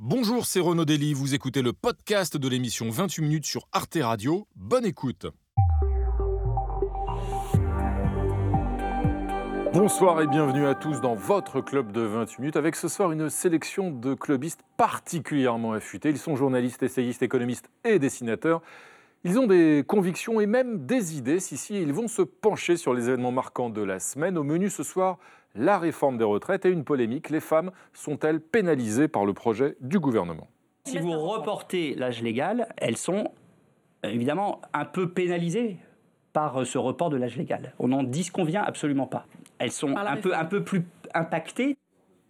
[0.00, 4.46] Bonjour, c'est Renaud Dely, vous écoutez le podcast de l'émission 28 minutes sur Arte Radio.
[4.54, 5.26] Bonne écoute.
[9.72, 13.28] Bonsoir et bienvenue à tous dans votre club de 28 minutes avec ce soir une
[13.28, 16.10] sélection de clubistes particulièrement affûtés.
[16.10, 18.62] Ils sont journalistes, essayistes, économistes et dessinateurs.
[19.24, 21.40] Ils ont des convictions et même des idées.
[21.40, 24.38] Si, si, ils vont se pencher sur les événements marquants de la semaine.
[24.38, 25.18] Au menu ce soir,
[25.58, 27.28] la réforme des retraites et une polémique.
[27.28, 30.46] Les femmes sont-elles pénalisées par le projet du gouvernement?
[30.84, 33.32] Si vous reportez l'âge légal, elles sont
[34.02, 35.76] évidemment un peu pénalisées
[36.32, 37.74] par euh, ce report de l'âge légal.
[37.78, 39.26] On n'en disconvient absolument pas.
[39.58, 41.76] Elles sont un peu, un peu plus impactées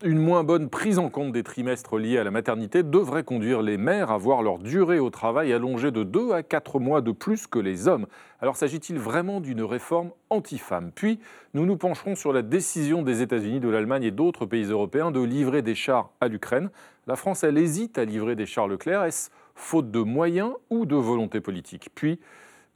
[0.05, 3.77] une moins bonne prise en compte des trimestres liés à la maternité devrait conduire les
[3.77, 7.47] mères à voir leur durée au travail allongée de 2 à 4 mois de plus
[7.49, 8.07] que les hommes.
[8.41, 11.19] Alors s'agit-il vraiment d'une réforme anti-femme Puis,
[11.53, 15.21] nous nous pencherons sur la décision des États-Unis, de l'Allemagne et d'autres pays européens de
[15.21, 16.71] livrer des chars à l'Ukraine.
[17.09, 19.03] La France, elle hésite à livrer des chars Leclerc.
[19.03, 21.89] Est-ce faute de moyens ou de volonté politique?
[21.95, 22.21] Puis,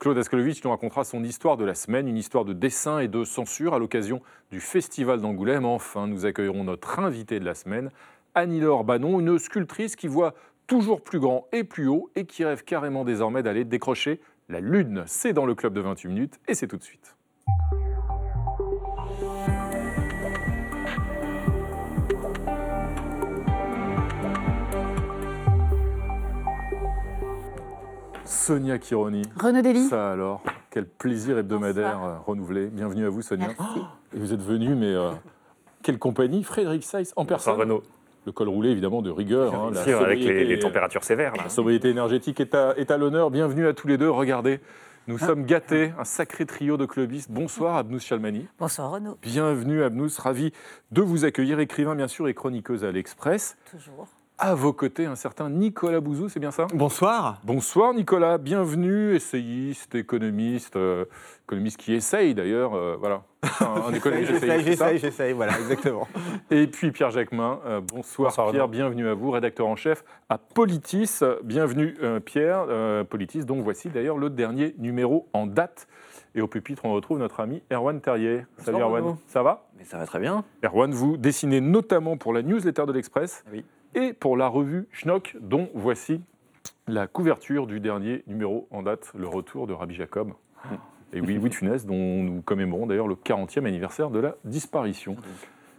[0.02, 3.22] Claude Askolovitch nous racontera son histoire de la semaine, une histoire de dessin et de
[3.22, 5.64] censure à l'occasion du Festival d'Angoulême.
[5.64, 7.88] Enfin, nous accueillerons notre invitée de la semaine,
[8.34, 10.34] Annie-Laure Banon, une sculptrice qui voit
[10.66, 15.04] toujours plus grand et plus haut et qui rêve carrément désormais d'aller décrocher la Lune.
[15.06, 17.14] C'est dans le club de 28 minutes et c'est tout de suite.
[28.42, 29.22] Sonia Kironi.
[29.40, 29.84] Renaud Dely.
[29.84, 32.66] Ça alors, quel plaisir hebdomadaire euh, renouvelé.
[32.66, 33.50] Bienvenue à vous Sonia.
[33.50, 35.12] et vous êtes venu, mais euh,
[35.84, 37.54] quelle compagnie Frédéric Seiss en personne.
[37.54, 37.84] Renaud.
[38.26, 39.54] Le col roulé, évidemment, de rigueur.
[39.54, 41.34] Hein, la avec les, températures sévères.
[41.36, 43.30] La sobriété énergétique est à, est à l'honneur.
[43.30, 44.10] Bienvenue à tous les deux.
[44.10, 44.58] Regardez,
[45.06, 45.26] nous ah.
[45.26, 47.30] sommes gâtés, un sacré trio de clubistes.
[47.30, 48.48] Bonsoir Abnous Chalmani.
[48.58, 49.18] Bonsoir Renaud.
[49.22, 50.52] Bienvenue Abnous, ravi
[50.90, 53.56] de vous accueillir, écrivain bien sûr et chroniqueuse à l'Express.
[53.70, 54.08] Toujours
[54.42, 56.66] à vos côtés un certain Nicolas Bouzou, c'est bien ça?
[56.74, 57.40] Bonsoir.
[57.44, 61.04] Bonsoir Nicolas, bienvenue, essayiste, économiste, euh,
[61.44, 63.22] économiste qui essaye d'ailleurs, euh, voilà.
[63.60, 66.08] un économiste J'essaye, j'essaye, j'essaye, voilà, exactement.
[66.50, 71.20] Et puis Pierre Jacquemin, euh, bonsoir, Pierre, bienvenue à vous, rédacteur en chef à Politis.
[71.44, 72.66] Bienvenue Pierre,
[73.08, 75.86] Politis, donc voici d'ailleurs le dernier numéro en date.
[76.34, 78.46] Et au pupitre, on retrouve notre ami Erwan Terrier.
[78.56, 79.68] Salut Erwan, ça va?
[79.78, 80.42] Mais ça va très bien.
[80.64, 83.44] Erwan, vous dessinez notamment pour la newsletter de l'Express.
[83.52, 86.20] Oui et pour la revue Schnock, dont voici
[86.86, 90.32] la couverture du dernier numéro en date, le retour de Rabbi Jacob.
[91.12, 95.16] Et oui, Louis Funès, dont nous commémorons d'ailleurs le 40e anniversaire de la disparition.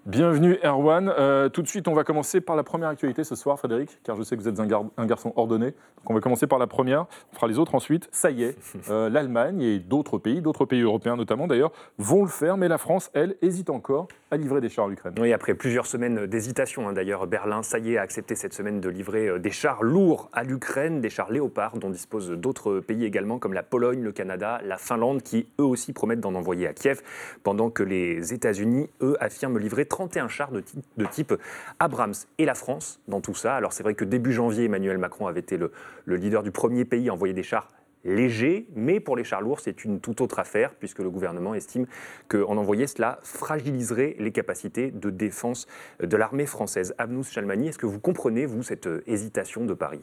[0.06, 1.08] Bienvenue Erwan.
[1.18, 4.18] Euh, tout de suite, on va commencer par la première actualité ce soir, Frédéric, car
[4.18, 5.68] je sais que vous êtes un, garçon ordonné.
[5.68, 8.10] Donc on va commencer par la première, on fera les autres ensuite.
[8.12, 8.58] Ça y est,
[8.90, 12.78] euh, l'Allemagne et d'autres pays, d'autres pays européens notamment d'ailleurs, vont le faire, mais la
[12.78, 15.14] France, elle, hésite encore à livrer des chars à l'Ukraine.
[15.22, 18.82] Oui, après plusieurs semaines d'hésitation, hein, d'ailleurs, Berlin, ça y est, a accepté cette semaine
[18.82, 23.06] de livrer euh, des chars lourds à l'Ukraine, des chars Léopard, dont disposent d'autres pays
[23.06, 26.74] également, comme la Pologne, le Canada, la Finlande, qui eux aussi promettent d'en envoyer à
[26.74, 27.02] Kiev,
[27.44, 30.64] pendant que les États-Unis, eux, affirment livrer 31 chars de,
[31.06, 31.36] type
[31.80, 33.56] Abrams et la France dans tout ça.
[33.56, 35.72] Alors c'est vrai que début janvier, Emmanuel Macron avait été le,
[36.06, 37.68] le leader du premier pays à envoyer des chars
[38.04, 41.86] légers, mais pour les chars lourds, c'est une toute autre affaire, puisque le gouvernement estime
[42.28, 45.68] qu'en envoyer cela fragiliserait les capacités de défense
[46.02, 46.96] de l'armée française.
[46.98, 50.02] Abnous Chalmani, est-ce que vous comprenez, vous, cette hésitation de Paris?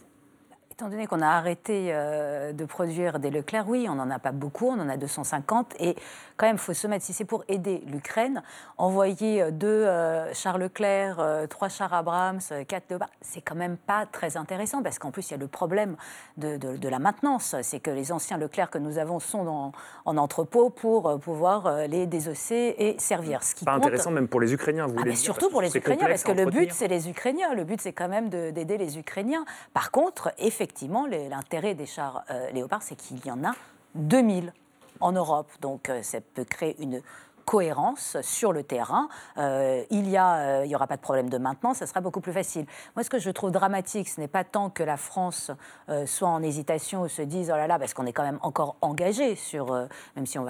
[0.81, 4.33] Étant donné qu'on a arrêté euh, de produire des Leclerc, oui, on n'en a pas
[4.33, 5.75] beaucoup, on en a 250.
[5.79, 5.95] Et
[6.39, 8.43] quand même, il faut se mettre, si c'est pour aider l'Ukraine,
[8.79, 14.07] envoyer euh, deux euh, chars Leclerc, trois chars Abrams, quatre Leopard, c'est quand même pas
[14.07, 15.97] très intéressant parce qu'en plus, il y a le problème
[16.39, 17.57] de, de, la maintenance.
[17.61, 19.73] C'est que les anciens Leclerc que nous avons sont
[20.07, 23.43] en entrepôt pour pouvoir les désosser et servir.
[23.43, 25.77] Ce qui pas intéressant même pour les Ukrainiens, vous ah, voulez dire, Surtout pour les
[25.77, 27.53] Ukrainiens, parce que le but, c'est les Ukrainiens.
[27.53, 29.45] Le but, c'est quand même d'aider les Ukrainiens.
[29.75, 33.55] Par contre, effectivement, effectivement, l'intérêt des chars euh, léopards, c'est qu'il y en a
[33.97, 34.53] 2000
[35.01, 35.51] en Europe.
[35.61, 37.03] Donc, euh, ça peut créer une
[37.45, 39.09] cohérence sur le terrain.
[39.39, 42.67] Euh, il n'y euh, aura pas de problème de maintenance, ça sera beaucoup plus facile.
[42.97, 45.51] Moi, ce que je trouve dramatique, ce n'est pas tant que la France
[45.89, 48.39] euh, soit en hésitation ou se dise oh là là, parce qu'on est quand même
[48.43, 49.73] encore engagé sur,
[50.17, 50.47] même si on,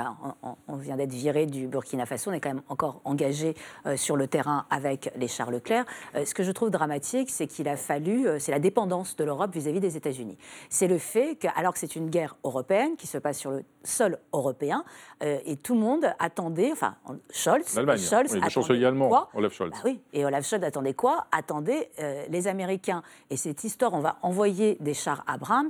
[0.69, 3.55] on, vient d'être viré du Burkina Faso, on est quand même encore engagé
[3.97, 5.85] sur le terrain avec les Charles Leclerc.
[6.15, 9.81] ce que je trouve dramatique, c'est qu'il a fallu, c'est la dépendance de l'Europe vis-à-vis
[9.81, 10.39] des États-Unis.
[10.69, 13.65] C'est le fait que, alors que c'est une guerre européenne qui se passe sur le
[13.85, 14.85] sol européen,
[15.23, 16.97] et tout le monde attendait, enfin
[17.31, 17.75] Scholz.
[17.75, 17.99] L'Allemagne.
[17.99, 19.71] Scholz oui, le attendait chancelier allemand, quoi Olaf Scholz.
[19.73, 23.03] Bah oui, et Olaf Scholz attendait quoi Attendait euh, les Américains.
[23.31, 25.69] Et cette histoire, on va envoyer des chars Abrams,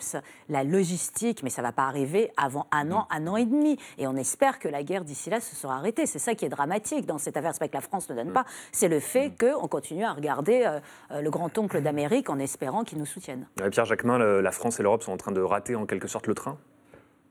[0.48, 3.76] la logistique, mais ça va pas arriver avant un an, un an et demi.
[3.98, 6.06] Et on espère que la guerre d'ici là se sera arrêtée.
[6.06, 7.52] C'est ça qui est dramatique dans cette affaire.
[7.54, 10.62] C'est pas que la France ne donne pas, c'est le fait qu'on continue à regarder
[10.64, 10.80] euh,
[11.10, 13.46] euh, le grand-oncle d'Amérique en espérant qu'il nous soutienne.
[13.70, 16.26] Pierre Jacquemin, le- la France et l'Europe sont en train de rater en quelque sorte
[16.26, 16.56] le train?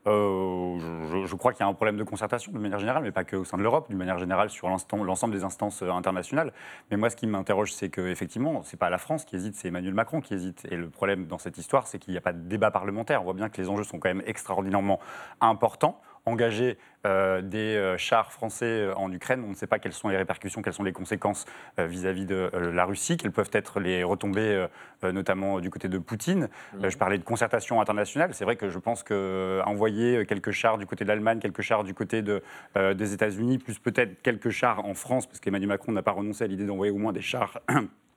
[0.06, 3.24] Euh, je, crois qu'il y a un problème de concertation de manière générale, mais pas
[3.24, 6.52] que au sein de l'Europe, d'une manière générale sur l'ensemble des instances euh, internationales.
[6.90, 9.68] Mais moi, ce qui m'interroge, c'est qu'effectivement, ce n'est pas la France qui hésite, c'est
[9.68, 10.66] Emmanuel Macron qui hésite.
[10.70, 13.20] Et le problème dans cette histoire, c'est qu'il n'y a pas de débat parlementaire.
[13.20, 15.00] On voit bien que les enjeux sont quand même extraordinairement
[15.40, 16.00] importants.
[16.26, 20.08] Engager euh, des euh, chars français euh, en Ukraine, on ne sait pas quelles sont
[20.08, 21.46] les répercussions, quelles sont les conséquences
[21.78, 24.66] euh, vis-à-vis de la Russie, quelles peuvent être les retombées,
[25.02, 26.48] notamment du côté de Poutine.
[26.82, 28.34] Euh, je parlais de concertation internationale.
[28.34, 31.94] C'est vrai que je pense qu'envoyer quelques chars du côté de l'Allemagne, quelques chars du
[31.94, 32.42] côté de,
[32.76, 36.46] des États-Unis, plus peut-être quelques chars en France, parce qu'Emmanuel Macron n'a pas renoncé à
[36.46, 37.60] l'idée d'envoyer au moins des chars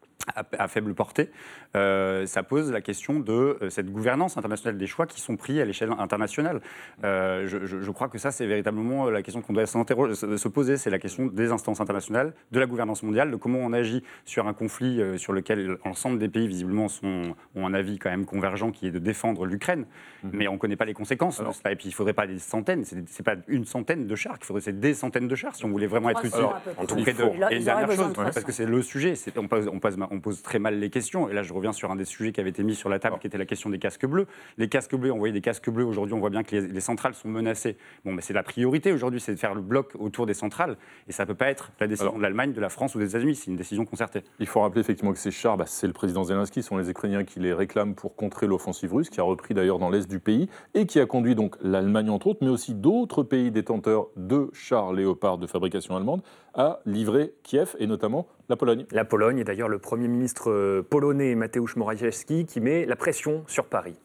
[0.57, 1.29] à, faible portée,
[1.75, 5.59] euh, ça pose la question de euh, cette gouvernance internationale des choix qui sont pris
[5.61, 6.61] à l'échelle internationale.
[7.03, 10.47] Euh, je, je- je crois que ça, c'est véritablement la question qu'on doit se se
[10.47, 14.03] poser, c'est la question des instances internationales, de la gouvernance mondiale, de comment on agit
[14.25, 18.09] sur un conflit euh, sur lequel l'ensemble des pays, visiblement, sont, ont un avis quand
[18.09, 19.85] même convergent, qui est de défendre l'Ukraine.
[20.23, 21.71] Mais on ne connaît pas les conséquences de cela.
[21.71, 24.37] Et puis, il ne faudrait pas des centaines, c'est c'est pas une centaine de chars,
[24.39, 26.39] il faudrait des centaines de chars si on voulait vraiment être utile.
[26.39, 26.83] 300 à peu près.
[27.01, 28.31] auprès de- Et une dernière chose, de 300.
[28.33, 31.29] parce que c'est le sujet, on pose, on, pose, on pose très mal les questions.
[31.29, 33.17] Et là, je reviens sur un des sujets qui avait été mis sur la table,
[33.19, 34.27] qui était la question des casques bleus.
[34.57, 35.85] Les casques bleus, on voyait des casques bleus.
[35.85, 37.77] Aujourd'hui, on voit bien que les, les centrales sont menacées.
[38.05, 40.77] Bon, mais c'est la priorité aujourd'hui, c'est de faire le bloc autour des centrales.
[41.07, 42.99] Et ça ne peut pas être la décision Alors- de l'Allemagne, de la France ou
[42.99, 43.35] des États-Unis.
[43.35, 44.21] C'est une décision concertée.
[44.39, 46.89] Il faut rappeler effectivement que ces chars, bah, c'est le président Zelensky, ce sont les
[46.89, 50.19] Ukrainiens qui les réclament pour contrer l'offensive russe, qui a repris d'ailleurs dans l'est du
[50.19, 54.49] pays, et qui a conduit donc l'Allemagne entre autres, mais aussi d'autres pays détenteurs de
[54.53, 56.21] chars léopards de fabrication allemande,
[56.53, 58.85] à livrer Kiev, et notamment la Pologne.
[58.91, 63.43] La Pologne est d'ailleurs le Premier ministre euh, polonais Mateusz Morawiecki qui met la pression
[63.47, 63.95] sur Paris.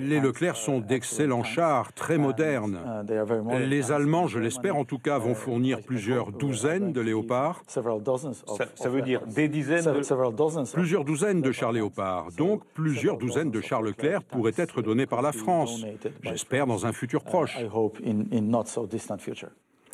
[0.00, 2.78] Les Leclerc sont d'excellents chars, très modernes.
[3.60, 8.88] Les Allemands, je l'espère en tout cas, vont fournir plusieurs douzaines de léopards, Ça, ça
[8.88, 10.72] veut dire des dizaines de...
[10.72, 12.28] plusieurs douzaines de chars léopards.
[12.36, 15.84] Donc plusieurs douzaines de chars Leclerc pourraient être donnés par la France,
[16.22, 17.58] j'espère dans un futur proche.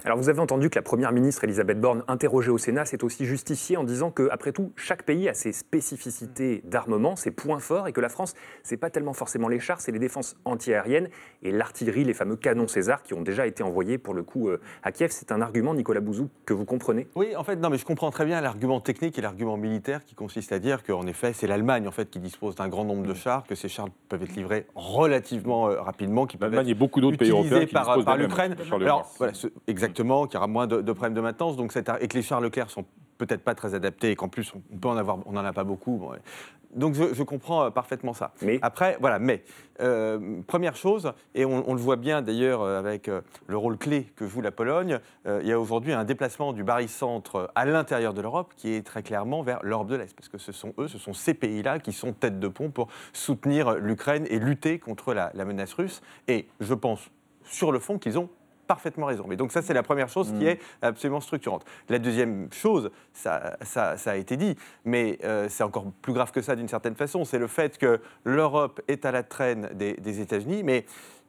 [0.07, 3.25] Alors vous avez entendu que la Première ministre Elisabeth Borne, interrogée au Sénat, s'est aussi
[3.25, 7.89] justifiée en disant que, après tout, chaque pays a ses spécificités d'armement, ses points forts,
[7.89, 11.09] et que la France, c'est pas tellement forcément les chars, c'est les défenses antiaériennes
[11.43, 14.61] et l'artillerie, les fameux canons César qui ont déjà été envoyés pour le coup euh,
[14.83, 15.11] à Kiev.
[15.11, 17.09] C'est un argument, Nicolas Bouzou, que vous comprenez?
[17.15, 20.15] Oui, en fait, non, mais je comprends très bien l'argument technique et l'argument militaire qui
[20.15, 23.15] consiste à dire qu'en effet, c'est l'Allemagne en fait qui dispose d'un grand nombre de
[23.15, 26.79] chars, que ces chars peuvent être livrés relativement euh, rapidement, qui peuvent L'Allemagne et être
[26.79, 28.55] beaucoup d'autres pays européens qui par, disposent par l'Ukraine.
[28.71, 29.47] Alors voilà, ce-
[29.95, 32.41] exactement, qu'il y aura moins de, de problèmes de maintenance, donc et que les chars
[32.41, 32.85] Leclerc sont
[33.19, 35.65] peut-être pas très adaptés et qu'en plus on peut en avoir, on n'en a pas
[35.65, 35.97] beaucoup.
[35.97, 36.19] bon, ouais.
[36.75, 38.33] Donc je, je comprends euh, parfaitement ça.
[38.43, 39.45] Mais Après, voilà, mais
[39.81, 43.79] euh, première chose, et on, on le voit bien d'ailleurs euh, avec euh, le rôle
[43.79, 44.99] clé que joue la Pologne,
[45.29, 48.85] euh, il y a aujourd'hui un déplacement du barycentre à l'intérieur de l'Europe qui est
[48.85, 51.79] très clairement vers l'Europe de l'Est, parce que ce sont eux, ce sont ces pays-là
[51.79, 56.03] qui sont tête de pont pour soutenir l'Ukraine et lutter contre la, la menace russe.
[56.27, 57.09] Et je pense,
[57.45, 58.31] sur le fond, qu'ils ont
[58.67, 59.25] parfaitement raison.
[59.29, 61.65] Mais donc ça, c'est la première chose qui est absolument structurante.
[61.89, 66.31] La deuxième chose, ça, ça, ça a été dit, mais euh, c'est encore plus grave
[66.33, 69.95] que ça d'une certaine façon, c'est le fait que l'Europe est à la traîne des,
[69.95, 70.85] des États-Unis, mais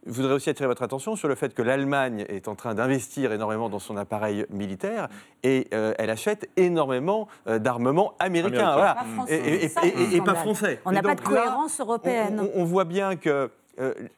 [0.08, 3.32] je voudrais aussi attirer votre attention sur le fait que l'Allemagne est en train d'investir
[3.34, 5.08] énormément dans son appareil militaire
[5.42, 8.70] et euh, elle achète énormément euh, d'armements américains.
[8.70, 8.74] Américains.
[8.76, 8.94] Voilà.
[8.96, 10.80] Pas français, Et, et- c'est ça, et- le et- et pas français.
[10.86, 12.40] On n'a pas de là, cohérence on- européenne.
[12.56, 13.48] on- on voit bien que euh,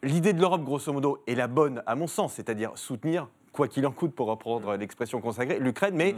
[0.03, 3.85] l'idée de l'Europe, grosso modo, est la bonne à mon sens, c'est-à-dire soutenir quoi qu'il
[3.85, 6.15] en coûte, pour reprendre l'expression consacrée, l'Ukraine, mais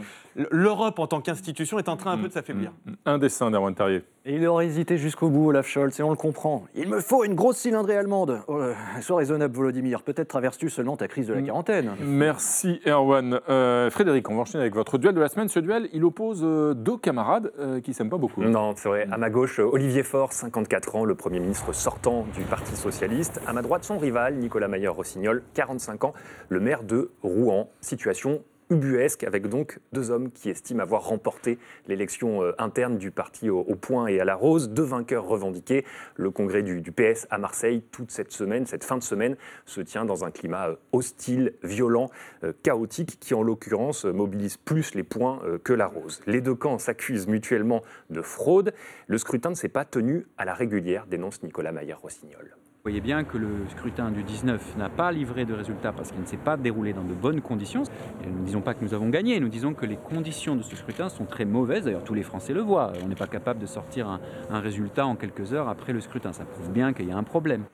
[0.50, 2.72] l'Europe en tant qu'institution est en train un peu de s'affaiblir.
[3.06, 4.02] Un dessin d'Erwan Terrier.
[4.26, 6.64] Et il aurait hésité jusqu'au bout, Olaf Scholz, et on le comprend.
[6.74, 8.42] Il me faut une grosse cylindrée allemande.
[8.48, 10.02] Oh, euh, sois raisonnable, Volodymyr.
[10.02, 11.92] Peut-être traverses-tu seulement ta crise de la quarantaine.
[12.02, 13.40] Merci Erwan.
[13.48, 15.48] Euh, Frédéric, on va enchaîner avec votre duel de la semaine.
[15.48, 18.42] Ce duel, il oppose euh, deux camarades euh, qui s'aiment pas beaucoup.
[18.42, 19.08] Non, c'est vrai.
[19.10, 23.40] À ma gauche, Olivier Faure, 54 ans, le Premier ministre sortant du Parti Socialiste.
[23.46, 26.12] À ma droite, son rival, Nicolas Mayer-Rossignol, 45 ans,
[26.50, 27.70] le maire de Rouen.
[27.80, 31.58] Situation ubuesque, avec donc deux hommes qui estiment avoir remporté
[31.88, 34.70] l'élection euh, interne du parti au, au point et à la rose.
[34.70, 35.84] Deux vainqueurs revendiqués.
[36.14, 39.36] Le congrès du, PS à Marseille, toute cette semaine, cette fin de semaine,
[39.66, 42.10] se tient dans un climat euh, hostile, violent,
[42.44, 46.20] euh, chaotique, qui en l'occurrence mobilise plus les points que la rose.
[46.26, 48.72] Les deux camps s'accusent mutuellement de fraude.
[49.08, 52.59] Le scrutin ne s'est pas tenu à la régulière, dénonce Nicolas Mayer-Rossignol.
[52.80, 56.20] Vous voyez bien que le scrutin du 19 n'a pas livré de résultats parce qu'il
[56.22, 57.82] ne s'est pas déroulé dans de bonnes conditions.
[58.26, 60.74] Nous ne disons pas que nous avons gagné, nous disons que les conditions de ce
[60.76, 61.84] scrutin sont très mauvaises.
[61.84, 62.94] D'ailleurs, tous les Français le voient.
[63.04, 64.18] On n'est pas capable de sortir
[64.48, 66.32] un résultat en quelques heures après le scrutin.
[66.32, 67.64] Ça prouve bien qu'il y a un problème.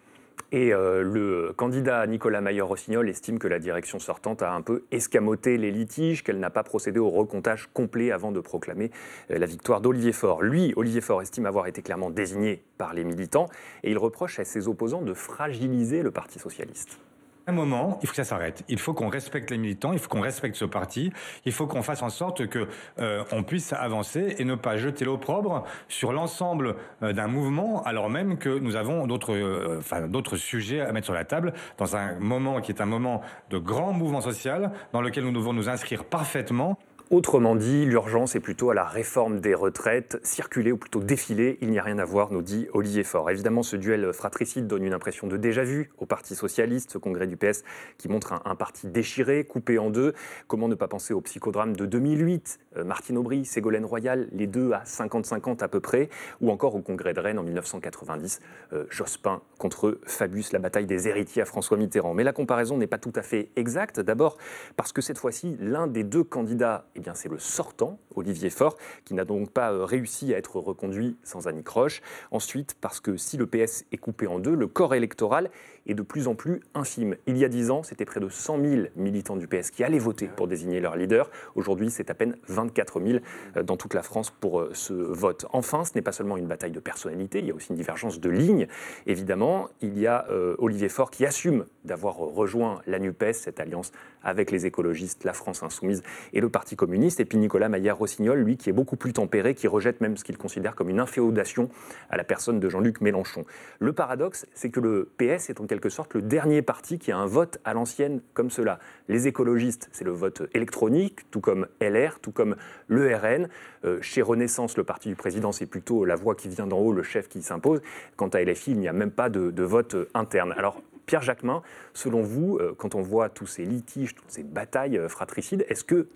[0.52, 5.58] Et euh, le candidat Nicolas Mayer-Rossignol estime que la direction sortante a un peu escamoté
[5.58, 8.90] les litiges, qu'elle n'a pas procédé au recomptage complet avant de proclamer
[9.30, 10.42] euh, la victoire d'Olivier Faure.
[10.42, 13.48] Lui, Olivier Faure, estime avoir été clairement désigné par les militants
[13.82, 16.98] et il reproche à ses opposants de fragiliser le Parti socialiste
[17.46, 18.64] un moment, il faut que ça s'arrête.
[18.68, 21.12] Il faut qu'on respecte les militants, il faut qu'on respecte ce parti,
[21.44, 22.66] il faut qu'on fasse en sorte que
[22.98, 28.10] euh, on puisse avancer et ne pas jeter l'opprobre sur l'ensemble euh, d'un mouvement, alors
[28.10, 31.94] même que nous avons d'autres, euh, enfin, d'autres sujets à mettre sur la table dans
[31.94, 35.68] un moment qui est un moment de grand mouvement social dans lequel nous devons nous
[35.68, 36.78] inscrire parfaitement.
[37.08, 40.18] Autrement dit, l'urgence est plutôt à la réforme des retraites.
[40.24, 43.30] Circuler ou plutôt défiler, il n'y a rien à voir, nous dit Olivier Faure.
[43.30, 47.36] Évidemment, ce duel fratricide donne une impression de déjà-vu au Parti Socialiste, ce congrès du
[47.36, 47.62] PS
[47.96, 50.14] qui montre un, un, parti déchiré, coupé en deux.
[50.48, 54.72] Comment ne pas penser au psychodrame de 2008 euh, Martine Aubry, Ségolène Royal, les deux
[54.72, 56.08] à 50-50 à peu près,
[56.40, 58.40] ou encore au congrès de Rennes en 1990,
[58.72, 62.14] euh, Jospin contre Fabius, la bataille des héritiers à François Mitterrand.
[62.14, 64.00] Mais la comparaison n'est pas tout à fait exacte.
[64.00, 64.36] D'abord
[64.76, 68.76] parce que cette fois-ci, l'un des deux candidats eh bien, c'est le sortant, Olivier Faure,
[69.04, 72.02] qui n'a donc pas euh, réussi à être reconduit sans Annie Croche.
[72.30, 75.50] Ensuite, parce que si le PS est coupé en deux, le corps électoral
[75.86, 77.16] est de plus en plus infime.
[77.26, 79.98] Il y a dix ans, c'était près de 100 000 militants du PS qui allaient
[79.98, 81.30] voter pour désigner leur leader.
[81.54, 83.18] Aujourd'hui, c'est à peine 24 000
[83.56, 85.46] euh, dans toute la France pour euh, ce vote.
[85.52, 88.20] Enfin, ce n'est pas seulement une bataille de personnalité, il y a aussi une divergence
[88.20, 88.66] de ligne.
[89.06, 93.92] Évidemment, il y a euh, Olivier Faure qui assume d'avoir rejoint la NUPES, cette alliance
[94.26, 96.02] avec les écologistes, la France insoumise
[96.32, 97.20] et le Parti communiste.
[97.20, 100.36] Et puis Nicolas Maillard-Rossignol, lui, qui est beaucoup plus tempéré, qui rejette même ce qu'il
[100.36, 101.70] considère comme une inféodation
[102.10, 103.44] à la personne de Jean-Luc Mélenchon.
[103.78, 107.16] Le paradoxe, c'est que le PS est en quelque sorte le dernier parti qui a
[107.16, 108.80] un vote à l'ancienne comme cela.
[109.08, 112.56] Les écologistes, c'est le vote électronique, tout comme LR, tout comme
[112.88, 113.48] l'ERN.
[113.84, 116.92] Euh, chez Renaissance, le parti du président, c'est plutôt la voix qui vient d'en haut,
[116.92, 117.80] le chef qui s'impose.
[118.16, 120.52] Quant à LFI, il n'y a même pas de, de vote interne.
[120.56, 121.62] Alors, Pierre Jacquemin,
[121.94, 125.84] selon vous, euh, quand on voit tous ces litiges, toutes ces batailles euh, fratricides, est-ce
[125.84, 126.08] que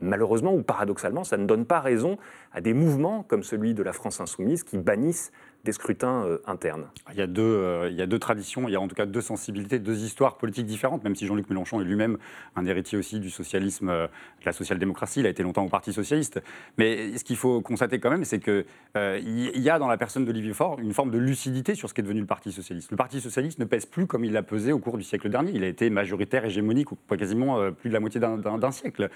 [0.00, 2.18] malheureusement ou paradoxalement, ça ne donne pas raison
[2.52, 5.32] à des mouvements comme celui de la France insoumise qui bannissent
[5.64, 8.72] des scrutins euh, internes il y, a deux, euh, il y a deux traditions, il
[8.72, 11.80] y a en tout cas deux sensibilités, deux histoires politiques différentes, même si Jean-Luc Mélenchon
[11.80, 12.18] est lui-même
[12.56, 15.92] un héritier aussi du socialisme, euh, de la social-démocratie, il a été longtemps au Parti
[15.92, 16.42] socialiste.
[16.76, 18.64] Mais ce qu'il faut constater quand même, c'est qu'il
[18.96, 22.02] il y a dans la personne d'Olivier Faure une forme de lucidité sur ce qu'est
[22.02, 22.90] devenu le Parti socialiste.
[22.90, 25.52] Le Parti socialiste ne pèse plus comme il l'a pesé au cours du siècle dernier.
[25.54, 29.08] Il a été majoritaire, hégémonique, quasiment plus de la moitié d'un siècle.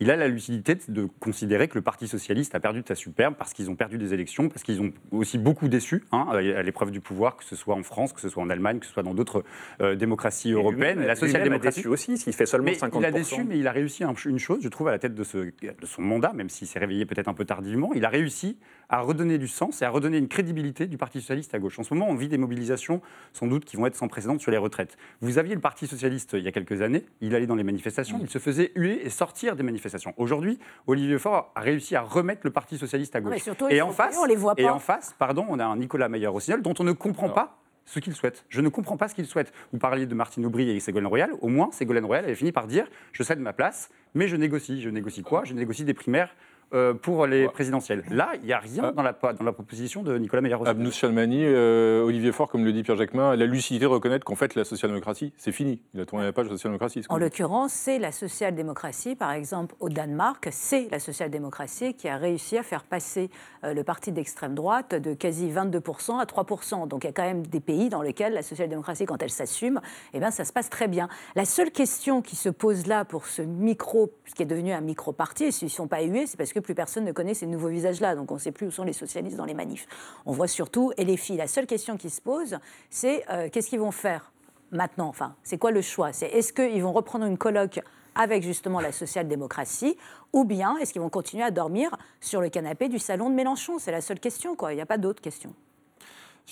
[0.00, 3.34] Il a la lucidité de considérer que le Parti socialiste a perdu de sa superbe
[3.38, 6.90] parce qu'ils ont perdu des élections, parce qu'ils ont aussi beaucoup déçu hein, à l'épreuve
[6.90, 9.02] du pouvoir, que ce soit en France, que ce soit en Allemagne, que ce soit
[9.02, 9.44] dans d'autres
[9.80, 11.00] euh, démocraties européennes.
[11.00, 12.98] La social-démocratie aussi, s'il fait seulement mais 50%.
[12.98, 15.24] Il a déçu, mais il a réussi une chose, je trouve, à la tête de,
[15.24, 18.56] ce, de son mandat, même s'il s'est réveillé peut-être un peu tardivement, il a réussi
[18.88, 21.78] à redonner du sens et à redonner une crédibilité du Parti socialiste à gauche.
[21.78, 23.00] En ce moment, on vit des mobilisations,
[23.32, 24.96] sans doute, qui vont être sans précédent sur les retraites.
[25.20, 28.18] Vous aviez le Parti socialiste il y a quelques années, il allait dans les manifestations,
[28.20, 30.14] il se faisait huer et sortir des manifestations.
[30.16, 33.48] Aujourd'hui, Olivier Faure a réussi à remettre le Parti socialiste à gauche.
[33.70, 34.62] et, en face, on les voit pas.
[34.62, 37.98] et en face, pardon, on a un Nicolas Maillard-Rossignol dont on ne comprend pas ce
[37.98, 38.44] qu'il souhaite.
[38.48, 39.52] Je ne comprends pas ce qu'il souhaite.
[39.72, 41.30] Vous parliez de Martine Aubry et Ségolène Royal.
[41.40, 44.80] Au moins, Ségolène Royal avait fini par dire Je cède ma place, mais je négocie.
[44.80, 45.44] Je négocie quoi?
[45.44, 46.34] Je négocie des primaires
[46.72, 48.04] euh, pour les présidentielles.
[48.10, 50.56] Là, il n'y a rien dans la, dans la proposition de Nicolas Meyer.
[50.64, 54.34] Abnous Chalmani, euh, Olivier Faure, comme le dit Pierre Jacquemin, la lucidité de reconnaître qu'en
[54.34, 55.80] fait, la social-démocratie, c'est fini.
[55.94, 57.02] Il a tourné la page de la social-démocratie.
[57.08, 59.14] En l'occurrence, c'est la social-démocratie.
[59.14, 63.30] Par exemple, au Danemark, c'est la social-démocratie qui a réussi à faire passer
[63.64, 66.88] euh, le parti d'extrême droite de quasi 22% à 3%.
[66.88, 69.80] Donc il y a quand même des pays dans lesquels la social-démocratie, quand elle s'assume,
[70.12, 71.08] eh bien, ça se passe très bien.
[71.36, 74.80] La seule question qui se pose là pour ce micro, ce qui est devenu un
[74.80, 77.68] micro-parti, s'ils ne sont pas hués, c'est parce que plus personne ne connaît ces nouveaux
[77.68, 78.16] visages-là.
[78.16, 79.86] Donc on ne sait plus où sont les socialistes dans les manifs.
[80.26, 81.36] On voit surtout et les filles.
[81.36, 82.58] La seule question qui se pose,
[82.90, 84.32] c'est euh, qu'est-ce qu'ils vont faire
[84.72, 85.08] maintenant?
[85.08, 86.12] Enfin, c'est quoi le choix?
[86.12, 87.80] C'est est-ce qu'ils vont reprendre une colloque
[88.14, 89.96] avec justement la social-démocratie,
[90.32, 93.78] ou bien est-ce qu'ils vont continuer à dormir sur le canapé du salon de Mélenchon?
[93.78, 94.72] C'est la seule question, quoi.
[94.72, 95.52] Il n'y a pas d'autre question.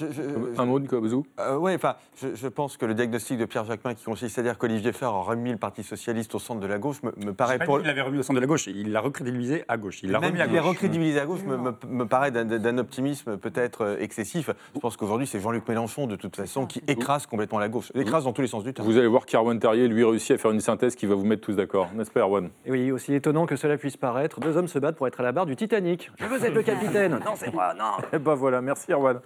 [0.00, 3.94] Un mot de euh, Oui, enfin, je, je, pense que le diagnostic de Pierre Jacquemin,
[3.94, 6.78] qui consiste à dire qu'Olivier Faure a remis le Parti socialiste au centre de la
[6.78, 7.58] gauche, me, me paraît.
[7.58, 7.78] Pour...
[7.80, 10.02] Il l'avait remis au centre de la gauche, il l'a recrédibilisé à gauche.
[10.02, 10.61] Il l'a remis à gauche.
[10.61, 14.50] recrédibilisé à gauche me, me, me paraît d'un optimisme peut-être euh, excessif.
[14.75, 17.92] Je pense qu'aujourd'hui, c'est Jean-Luc Mélenchon, de toute façon, qui écrase complètement la gauche.
[17.94, 18.88] Écrase dans tous les sens du terme.
[18.88, 21.42] Vous allez voir qu'Arwan Terrier, lui, réussit à faire une synthèse qui va vous mettre
[21.42, 22.49] tous d'accord, n'est-ce pas, Erwan?
[22.66, 25.32] Oui, aussi étonnant que cela puisse paraître, deux hommes se battent pour être à la
[25.32, 26.11] barre du Titanic.
[26.18, 27.20] Je veux être le capitaine.
[27.25, 28.02] non, c'est moi, non.
[28.12, 29.20] Et ben voilà, merci, Erwan.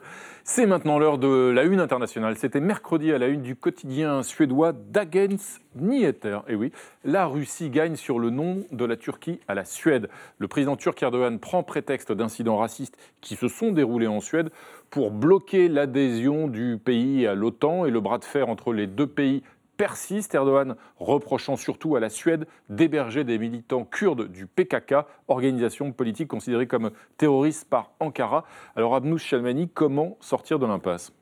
[0.57, 2.39] C'est maintenant l'heure de la une internationale.
[2.39, 6.39] C'était mercredi à la une du quotidien suédois Dagens Nyheter.
[6.49, 6.73] Et oui,
[7.05, 10.09] la Russie gagne sur le nom de la Turquie à la Suède.
[10.39, 14.49] Le président turc Erdogan prend prétexte d'incidents racistes qui se sont déroulés en Suède
[14.89, 19.07] pour bloquer l'adhésion du pays à l'OTAN et le bras de fer entre les deux
[19.07, 19.43] pays
[19.77, 24.95] persiste, Erdogan reprochant surtout à la Suède d'héberger des militants kurdes du PKK,
[25.29, 28.45] organisation politique considérée comme terroriste par Ankara.
[28.75, 31.13] Alors Abnous Chalmani, comment sortir de l'impasse?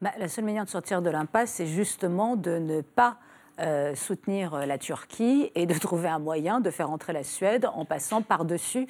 [0.00, 3.18] Bah, La seule manière de sortir de l'impasse, c'est justement de ne pas
[3.60, 7.84] euh, soutenir la Turquie et de trouver un moyen de faire entrer la Suède en
[7.84, 8.88] passant par-dessus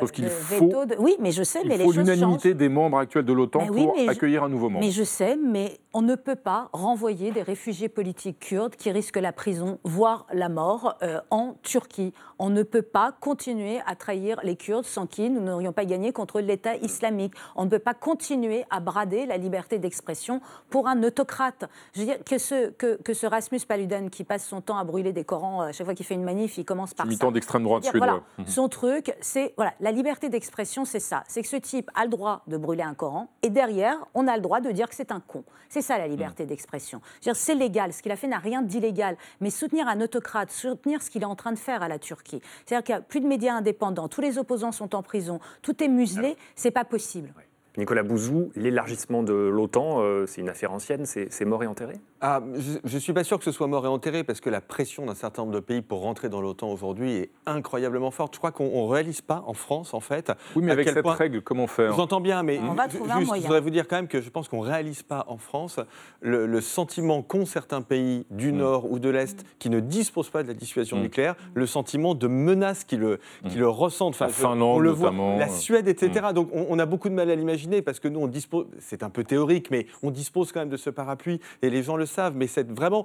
[0.00, 3.32] Sauf qu'il faut, oui, mais je sais, il mais faut l'unanimité des membres actuels de
[3.32, 4.84] l'OTAN pour accueillir un nouveau membre.
[4.84, 9.16] Mais je sais, mais on ne peut pas renvoyer des réfugiés politiques kurdes qui risquent
[9.16, 12.12] la prison, voire la mort, euh, en Turquie.
[12.38, 16.12] On ne peut pas continuer à trahir les Kurdes sans qui nous n'aurions pas gagné
[16.12, 17.32] contre l'État islamique.
[17.54, 21.64] On ne peut pas continuer à brader la liberté d'expression pour un autocrate.
[21.94, 24.84] Je veux dire que ce, que, que ce Rasmus Paludan qui passe son temps à
[24.84, 27.62] brûler des Corans à chaque fois qu'il fait une manif, il commence par Militant d'extrême
[27.62, 28.22] droite suédois.
[28.38, 28.46] Mmh.
[28.46, 31.24] Son truc, c'est voilà, la liberté d'expression, c'est ça.
[31.28, 34.36] C'est que ce type a le droit de brûler un Coran et derrière, on a
[34.36, 35.44] le droit de dire que c'est un con.
[35.68, 36.46] C'est ça la liberté mmh.
[36.46, 37.00] d'expression.
[37.34, 37.92] C'est légal.
[37.92, 39.16] Ce qu'il a fait n'a rien d'illégal.
[39.40, 42.40] Mais soutenir un autocrate, soutenir ce qu'il est en train de faire à la Turquie,
[42.64, 45.82] c'est-à-dire qu'il n'y a plus de médias indépendants, tous les opposants sont en prison, tout
[45.82, 47.32] est muselé, c'est pas possible.
[47.76, 51.94] Nicolas Bouzou, l'élargissement de l'OTAN, euh, c'est une affaire ancienne, c'est mort et enterré?
[52.20, 52.40] Ah,
[52.84, 55.06] Je ne suis pas sûr que ce soit mort et enterré, parce que la pression
[55.06, 58.34] d'un certain nombre de pays pour rentrer dans l'OTAN aujourd'hui est incroyablement forte.
[58.34, 60.32] Je crois qu'on ne réalise pas en France, en fait.
[60.54, 63.42] Oui, mais avec cette règle, comment faire J'entends bien, mais on va trouver juste, je
[63.42, 65.80] voudrais vous dire quand même que je pense qu'on ne réalise pas en France
[66.20, 68.56] le, sentiment qu'ont certains pays du mm.
[68.56, 71.02] Nord ou de l'Est qui ne disposent pas de la dissuasion mm.
[71.02, 73.56] nucléaire, le sentiment de menace qu'ils le, mm.
[73.56, 74.14] le ressentent.
[74.14, 76.28] Enfin, la Finlande, on le voit, la Suède, etc.
[76.34, 79.02] Donc on, on a beaucoup de mal à l'imaginer parce que nous, on dispose, c'est
[79.02, 82.05] un peu théorique, mais on dispose quand même de ce parapluie et les gens le
[82.06, 82.34] savent.
[82.36, 83.04] Mais c'est vraiment,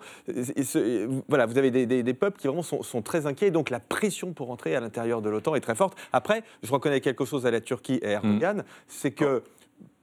[1.28, 3.52] voilà, vous avez des, peuples qui vraiment sont, très inquiets.
[3.52, 5.98] Donc la pression pour entrer à l'intérieur de l'OTAN est très forte.
[6.14, 8.64] Après, je reconnais quelque chose à la Turquie et à Erdogan, mmh.
[8.88, 9.44] c'est que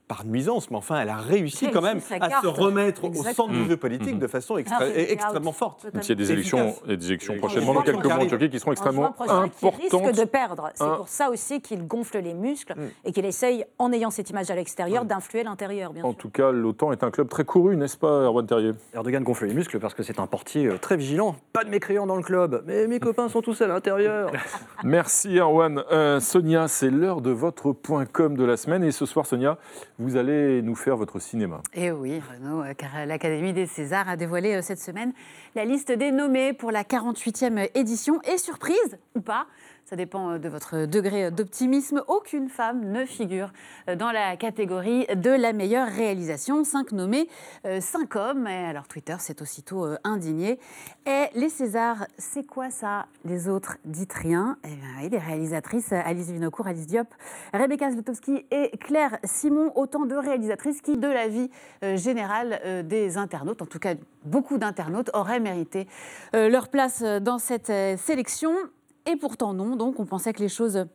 [0.09, 3.67] par nuisance, mais enfin, elle a réussi quand même à se remettre au centre du
[3.67, 4.19] jeu politique mmh.
[4.19, 5.87] de façon extrêmement forte.
[5.95, 8.73] Il y a des élections, des élections prochainement dans quelques mois en Turquie qui seront
[8.73, 9.53] extrêmement importantes.
[9.63, 10.71] Il risque de perdre.
[10.75, 12.89] C'est pour ça aussi qu'il gonfle les muscles mmh.
[13.05, 15.09] et qu'il essaye, en ayant cette image à l'extérieur, mmh.
[15.09, 15.93] d'influer l'intérieur.
[16.03, 18.73] En tout cas, l'OTAN est un club très couru, n'est-ce pas, Erwan Terrier?
[18.95, 21.37] Erdogan gonfle les muscles parce que c'est un portier euh, très vigilant.
[21.53, 24.33] Pas de mécréants dans le club, mais mes copains sont tous à l'intérieur.
[24.85, 25.83] Merci, Erwan.
[25.93, 28.83] Euh, Sonia, c'est l'heure de votre point com de la semaine.
[28.85, 29.59] Et ce soir, Sonia,
[29.99, 31.61] vous allez nous faire votre cinéma.
[31.75, 35.13] Et eh oui, Renaud, euh, car l'Académie des Césars a dévoilé euh, cette semaine
[35.55, 38.21] la liste des nommés pour la 48e édition.
[38.23, 39.47] Et surprise, ou pas,
[39.89, 42.03] ça dépend euh, de votre degré d'optimisme.
[42.09, 43.53] Aucune femme ne figure
[43.89, 46.63] euh, dans la catégorie de la meilleure réalisation.
[46.65, 47.27] Cinq nommés,
[47.65, 48.47] euh, cinq hommes.
[48.47, 50.59] Et alors Twitter s'est aussitôt indigné.
[51.07, 53.07] Et les Césars, c'est quoi ça?
[53.25, 54.59] Les autres, dites rien.
[54.65, 57.09] Eh bien oui, les réalisatrices Alice Vinocourt, Alice Diop,
[57.55, 61.51] Rebecca Zlotowski et Claire Simon, autant de réalisatrices qui, de la vie
[61.97, 65.87] générale des internautes, en tout cas beaucoup d'internautes, auraient mérité
[66.33, 68.53] leur place dans cette sélection.
[69.09, 70.87] Et pourtant non, donc on pensait que les choses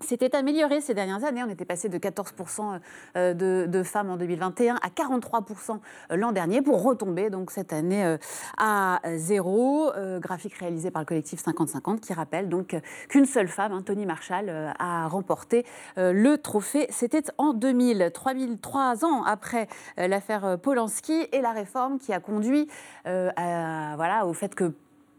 [0.00, 1.42] s'étaient améliorées ces dernières années.
[1.42, 2.78] On était passé de 14%
[3.16, 3.32] euh,
[3.66, 5.78] de, femmes en 2021 à 43%
[6.10, 8.18] euh, l'an dernier pour retomber donc cette année euh,
[8.58, 9.90] à zéro.
[10.18, 12.76] Graphique réalisé par le collectif 50-50 qui rappelle donc
[13.08, 15.64] qu'une seule femme, hein, Tony Marshall, a remporté
[15.96, 16.86] le trophée.
[16.90, 22.68] C'était en 2000, 3003 ans après l'affaire Polanski et la réforme qui a conduit
[23.04, 24.74] voilà, au fait que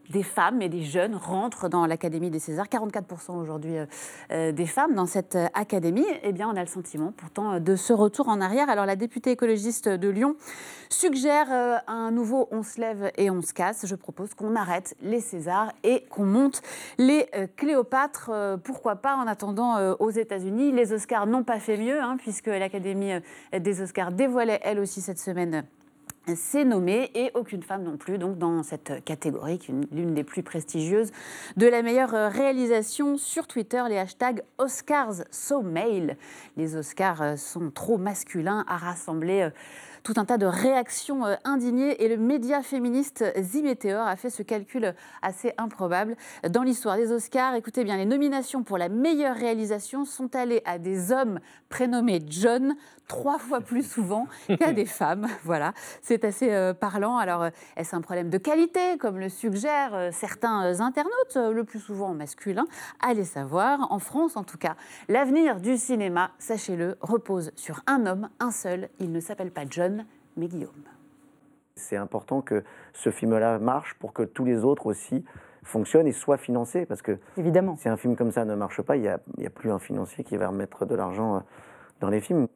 [0.09, 2.67] des femmes et des jeunes rentrent dans l'Académie des Césars.
[2.67, 3.85] 44% aujourd'hui euh,
[4.31, 6.05] euh, des femmes dans cette euh, académie.
[6.23, 8.69] Eh bien, on a le sentiment pourtant de ce retour en arrière.
[8.69, 10.35] Alors, la députée écologiste de Lyon
[10.89, 11.47] suggère
[11.87, 13.85] un nouveau on se lève et on se casse.
[13.85, 16.61] Je propose qu'on arrête les Césars et qu'on monte
[16.97, 18.31] les Cléopâtres.
[18.63, 23.13] Pourquoi pas en attendant aux États-Unis Les Oscars n'ont pas fait mieux, hein, puisque l'Académie
[23.57, 25.65] des Oscars dévoilait elle aussi cette semaine
[26.33, 29.59] c'est nommé et aucune femme non plus, donc dans cette catégorie,
[29.91, 31.11] l'une des plus prestigieuses
[31.57, 36.17] de la meilleure réalisation sur Twitter, les hashtags Oscars so male.
[36.57, 39.49] Les Oscars euh, sont trop masculins à rassembler euh,
[40.05, 44.43] tout un tas de réactions euh, indignées et le média féministe Zimétéor a fait ce
[44.43, 46.15] calcul assez improbable.
[46.47, 50.77] Dans l'histoire des Oscars, écoutez bien, les nominations pour la meilleure réalisation sont allées à
[50.77, 51.39] des hommes
[51.69, 52.75] prénommés John
[53.07, 54.27] trois fois plus souvent
[54.59, 55.27] qu'à des femmes.
[55.43, 57.17] Voilà, c'est assez euh, parlant.
[57.17, 62.13] Alors, euh, est-ce un problème de qualité, comme le suggèrent certains internautes, le plus souvent
[62.13, 62.65] masculin?
[62.99, 63.91] Allez savoir.
[63.91, 64.75] En France, en tout cas,
[65.07, 68.89] l'avenir du cinéma, sachez-le, repose sur un homme, un seul.
[68.99, 69.94] Il ne s'appelle pas John,
[70.37, 70.71] mais Guillaume.
[71.75, 75.25] C'est important que ce film-là marche pour que tous les autres aussi
[75.63, 76.85] fonctionnent et soient financés.
[76.85, 77.75] Parce que Évidemment.
[77.75, 80.23] si un film comme ça ne marche pas, il n'y a, a, plus un financier
[80.23, 81.39] qui va remettre de l'argent euh,
[81.99, 82.47] dans les films.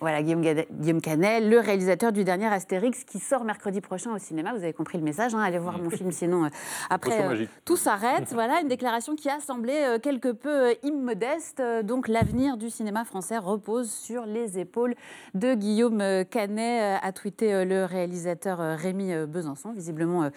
[0.00, 4.52] Voilà, Guillaume, Guillaume Canet, le réalisateur du dernier Astérix qui sort mercredi prochain au cinéma.
[4.52, 6.48] Vous avez compris le message, hein, allez voir mon film, sinon euh,
[6.90, 8.32] après euh, tout s'arrête.
[8.38, 11.60] Voilà, une déclaration qui a semblé euh, quelque peu immodeste.
[11.82, 14.94] Donc l'avenir du cinéma français repose sur les épaules
[15.34, 20.30] de Guillaume Canet, a tweeté le réalisateur Rémi Besançon, visiblement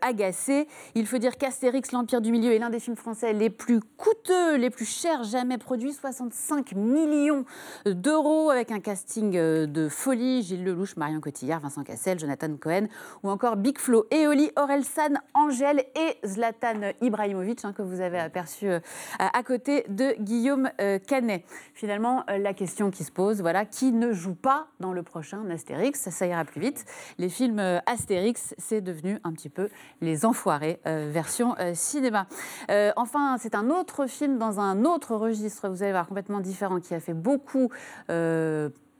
[0.00, 0.68] agacé.
[0.94, 4.56] Il faut dire qu'Astérix, l'Empire du Milieu, est l'un des films français les plus coûteux,
[4.56, 7.44] les plus chers jamais produits, 65 millions
[7.86, 12.88] d'euros avec un casting euh, de folie, Gilles Lelouch, Marion Cotillard, Vincent Cassel, Jonathan Cohen,
[13.22, 18.68] ou encore Big Flo, Eoli, Orelsan, Angèle et Zlatan Ibrahimovic, hein, que vous avez aperçu
[18.68, 18.80] euh,
[19.18, 21.42] à côté de Guillaume euh, Canet.
[21.72, 26.10] Finalement, la question qui se pose, voilà, qui ne joue pas dans le prochain Astérix?
[26.10, 26.84] Ça ira plus vite.
[27.16, 29.70] Les films Astérix, c'est devenu un petit peu
[30.02, 32.26] les enfoirés version cinéma.
[32.96, 36.94] enfin, c'est un autre film dans un autre registre, vous allez voir, complètement différent, qui
[36.94, 37.70] a fait beaucoup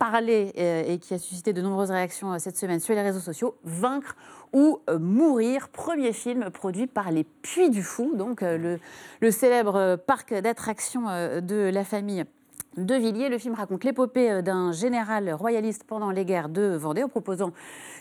[0.05, 3.57] euh, et qui a suscité de nombreuses réactions euh, cette semaine sur les réseaux sociaux,
[3.65, 4.17] Vaincre
[4.53, 10.35] ou euh, Mourir, premier film produit par les Puits du Fou, donc le célèbre parc
[10.35, 11.07] d'attractions
[11.41, 12.25] de la famille
[12.77, 13.29] de Villiers.
[13.29, 17.53] Le film raconte l'épopée euh, d'un général royaliste pendant les guerres de Vendée en proposant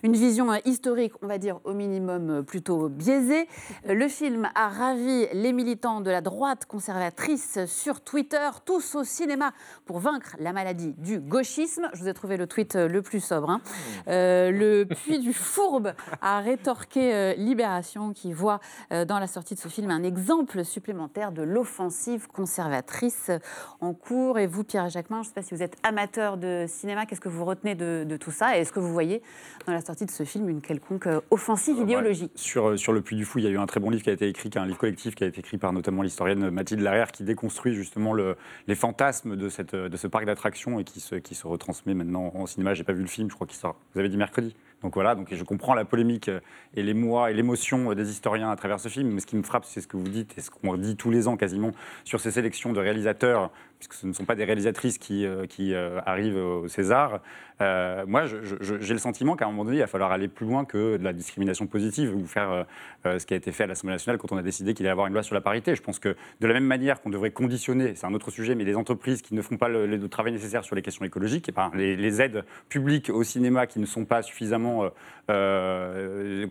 [0.04, 3.48] une vision euh, historique, on va dire au minimum euh, plutôt biaisée.
[3.86, 9.52] Le film a ravi les militants de la droite conservatrice sur Twitter, tous au cinéma
[9.86, 11.90] pour vaincre la maladie du gauchisme.
[11.94, 13.50] Je vous ai trouvé le tweet le plus sobre.
[13.50, 13.62] Hein.
[14.08, 19.92] le puits du fourbe a rétorqué Libération qui voit dans la sortie de ce film
[19.92, 23.32] un exemple supplémentaire de l'offensive conservatrice
[23.80, 24.40] en cours.
[24.40, 27.21] Et vous Pierre Jacquemin, je ne sais pas si vous êtes amateur de cinéma, qu'est-ce
[27.21, 28.58] que vous retenez de, tout ça?
[28.58, 29.21] Et est-ce que vous voyez
[29.65, 32.32] dans la sortie de ce film une quelconque euh, offensive euh, idéologique?
[32.36, 34.04] Sur, euh, sur Le Puy du Fou, il y a eu un très bon livre
[34.04, 36.02] qui a été écrit, qui est un livre collectif qui a été écrit par notamment
[36.02, 38.36] l'historienne Mathilde Larrière, qui déconstruit justement le,
[38.67, 42.32] les fantasmes de, cette, de ce parc d'attractions et qui se, qui se retransmet maintenant
[42.36, 42.74] en cinéma.
[42.74, 43.76] J'ai pas vu le film, je crois qu'il sort.
[43.93, 46.32] Vous avez dit mercredi donc voilà, donc je comprends la polémique
[46.74, 49.63] et l'émoi et l'émotion des historiens à travers ce film, mais ce qui me frappe,
[49.65, 51.71] c'est ce que vous dites et ce qu'on dit tous les ans quasiment
[52.04, 55.74] sur ces sélections de réalisateurs puisque ce ne sont pas des réalisatrices qui, euh, qui
[55.74, 57.20] euh, arrivent au César,
[57.62, 60.65] euh, moi, j'ai le sentiment qu'à un moment donné, il va falloir aller plus loin
[60.65, 62.65] que de la discrimination positive ou faire
[63.06, 64.94] ce qui a été fait à l'Assemblée nationale quand on a décidé qu'il allait y
[64.94, 65.76] avoir une loi sur la parité.
[65.76, 68.63] Je pense que de la même manière qu'on devrait conditionner, c'est un autre sujet, mais
[68.63, 71.70] les entreprises qui ne font pas le, travail nécessaire sur les questions écologiques, et ben,
[71.76, 74.89] les, aides publiques au cinéma qui ne sont pas suffisamment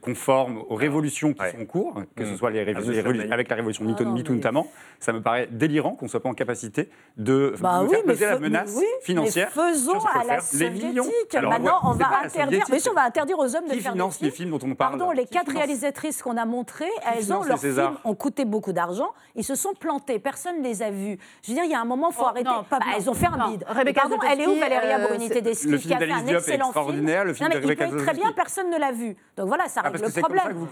[0.01, 2.37] conformes aux révolutions qui sont en cours, que ce mmh.
[2.37, 6.11] soit les, ah, avec la révolution ah, MeToo notamment, ça me paraît délirant qu'on ne
[6.11, 6.89] soit pas en capacité
[7.21, 9.51] de bah faire peser la menace financière.
[9.51, 11.37] faisons à la soviétique.
[11.43, 12.65] Maintenant, on va interdire.
[12.71, 14.31] Mais on va interdire aux hommes de faire finance des films.
[14.31, 17.59] les films dont on parle Pardon, les quatre réalisatrices qu'on a montrées, elles ont leurs
[17.59, 19.13] films ont coûté beaucoup d'argent.
[19.37, 20.19] Ils se sont plantés.
[20.19, 21.19] Personne ne les a vus.
[21.43, 22.51] Je veux dire, il y a un moment, il faut oh, arrêter.
[22.71, 23.65] Bah, elles ont fait un bide.
[23.95, 27.35] Pardon, elle est où Valéria euh, Bruni Tedeschi qui a fait un excellent film Le
[27.35, 29.17] film il très bien, personne ne l'a vu.
[29.37, 30.67] Donc voilà, ça ah, règle le problème.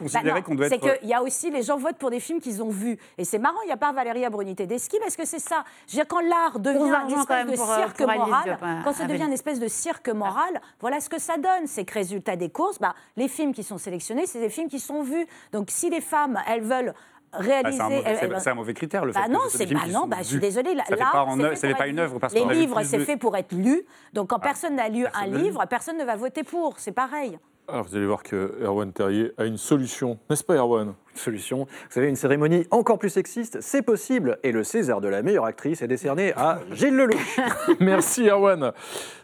[0.69, 2.99] C'est qu'il y a aussi les gens votent pour des films qu'ils ont vus.
[3.19, 5.65] Et c'est marrant, il n'y a pas Valéria Bruni Tedeschi parce que c'est ça.
[5.87, 9.25] Je veux dire, quand l'art devient une espèce de euh, cirque moral, quand ça devient
[9.25, 11.67] une espèce de cirque moral, voilà ce que ça donne.
[11.67, 14.81] C'est que résultat des courses, bah, les films qui sont sélectionnés, c'est des films qui
[14.81, 15.27] sont vus.
[15.53, 16.95] Donc si les femmes, elles veulent
[17.33, 18.03] réaliser.
[18.29, 20.39] Bah, c'est un, mauvais critère, le bah fait non, c'est bah non, bah, je suis
[20.39, 20.75] désolée.
[20.75, 22.19] Là, ça n'est pas, une œuvre.
[22.19, 23.83] Parce les livres, c'est fait pour être lu.
[24.13, 26.79] Donc quand personne n'a lu un livre, personne ne va voter pour.
[26.79, 27.39] C'est pareil.
[27.71, 30.95] Alors vous allez voir que Erwan Terrier a une solution, n'est-ce pas Erwan?
[31.13, 31.67] Une solution.
[31.67, 34.39] Vous savez, une cérémonie encore plus sexiste, c'est possible.
[34.43, 37.39] Et le César de la meilleure actrice est décerné à Gilles Lelouch.
[37.81, 38.73] Merci Erwan.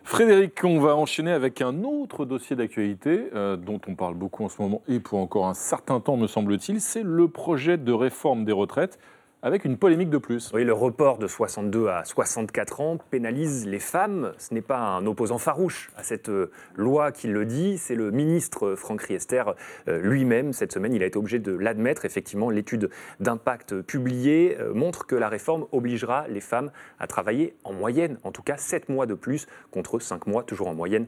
[0.03, 4.51] Frédéric, on va enchaîner avec un autre dossier d'actualité euh, dont on parle beaucoup en
[4.51, 8.45] ce moment et pour encore un certain temps me semble-t-il, c'est le projet de réforme
[8.45, 8.99] des retraites
[9.45, 10.51] avec une polémique de plus.
[10.55, 14.33] Oui, le report de 62 à 64 ans pénalise les femmes.
[14.39, 18.11] Ce n'est pas un opposant farouche à cette euh, loi qui le dit, c'est le
[18.11, 19.45] ministre Franck Riester
[19.87, 20.55] euh, lui-même.
[20.55, 22.07] Cette semaine, il a été obligé de l'admettre.
[22.07, 22.89] Effectivement, l'étude
[23.21, 28.33] d'impact publiée euh, montre que la réforme obligera les femmes à travailler en moyenne, en
[28.33, 31.07] tout cas 7 mois de plus, contre 5 mois toujours en moyenne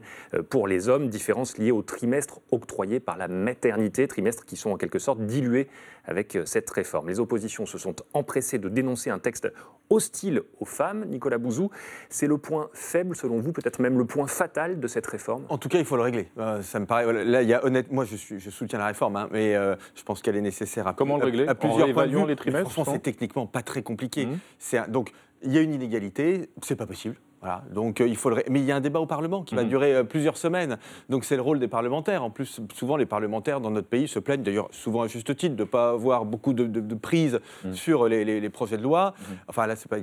[0.51, 1.09] pour les hommes.
[1.09, 5.67] Différence liée au trimestre octroyé par la maternité, trimestres qui sont en quelque sorte dilués
[6.07, 7.09] avec cette réforme.
[7.09, 9.51] Les oppositions se sont empressées de dénoncer un texte
[9.89, 11.05] hostile aux femmes.
[11.05, 11.69] Nicolas Bouzou,
[12.09, 15.45] c'est le point faible, selon vous, peut-être même le point fatal de cette réforme?
[15.49, 16.29] En tout cas, il faut le régler.
[16.37, 17.25] Euh, ça me paraît.
[17.25, 19.75] Là, il y a honnêtement, moi, je, suis, je soutiens la réforme, hein, mais euh,
[19.95, 21.47] je pense qu'elle est nécessaire à, Comment le régler?
[21.47, 22.27] à, plusieurs points de vue.
[22.27, 24.25] les trimestres Franchement, c'est techniquement pas très compliqué.
[24.25, 24.87] Mmh.
[24.89, 25.11] Donc
[25.43, 27.15] il y a une inégalité, c'est pas possible.
[27.47, 27.63] Voilà.
[27.71, 28.43] Donc euh, il faudrait.
[28.49, 29.69] Mais il y a un débat au Parlement qui va mhm.
[29.69, 30.77] durer euh, plusieurs semaines.
[31.07, 32.21] Donc c'est le rôle des parlementaires.
[32.21, 35.55] En plus, souvent les parlementaires dans notre pays se plaignent, d'ailleurs souvent à juste titre,
[35.55, 37.73] de ne pas avoir beaucoup de, de, prise mhm.
[37.73, 39.13] sur les, projets de loi.
[39.17, 39.37] Mhm.
[39.47, 39.97] Enfin là, c'est pas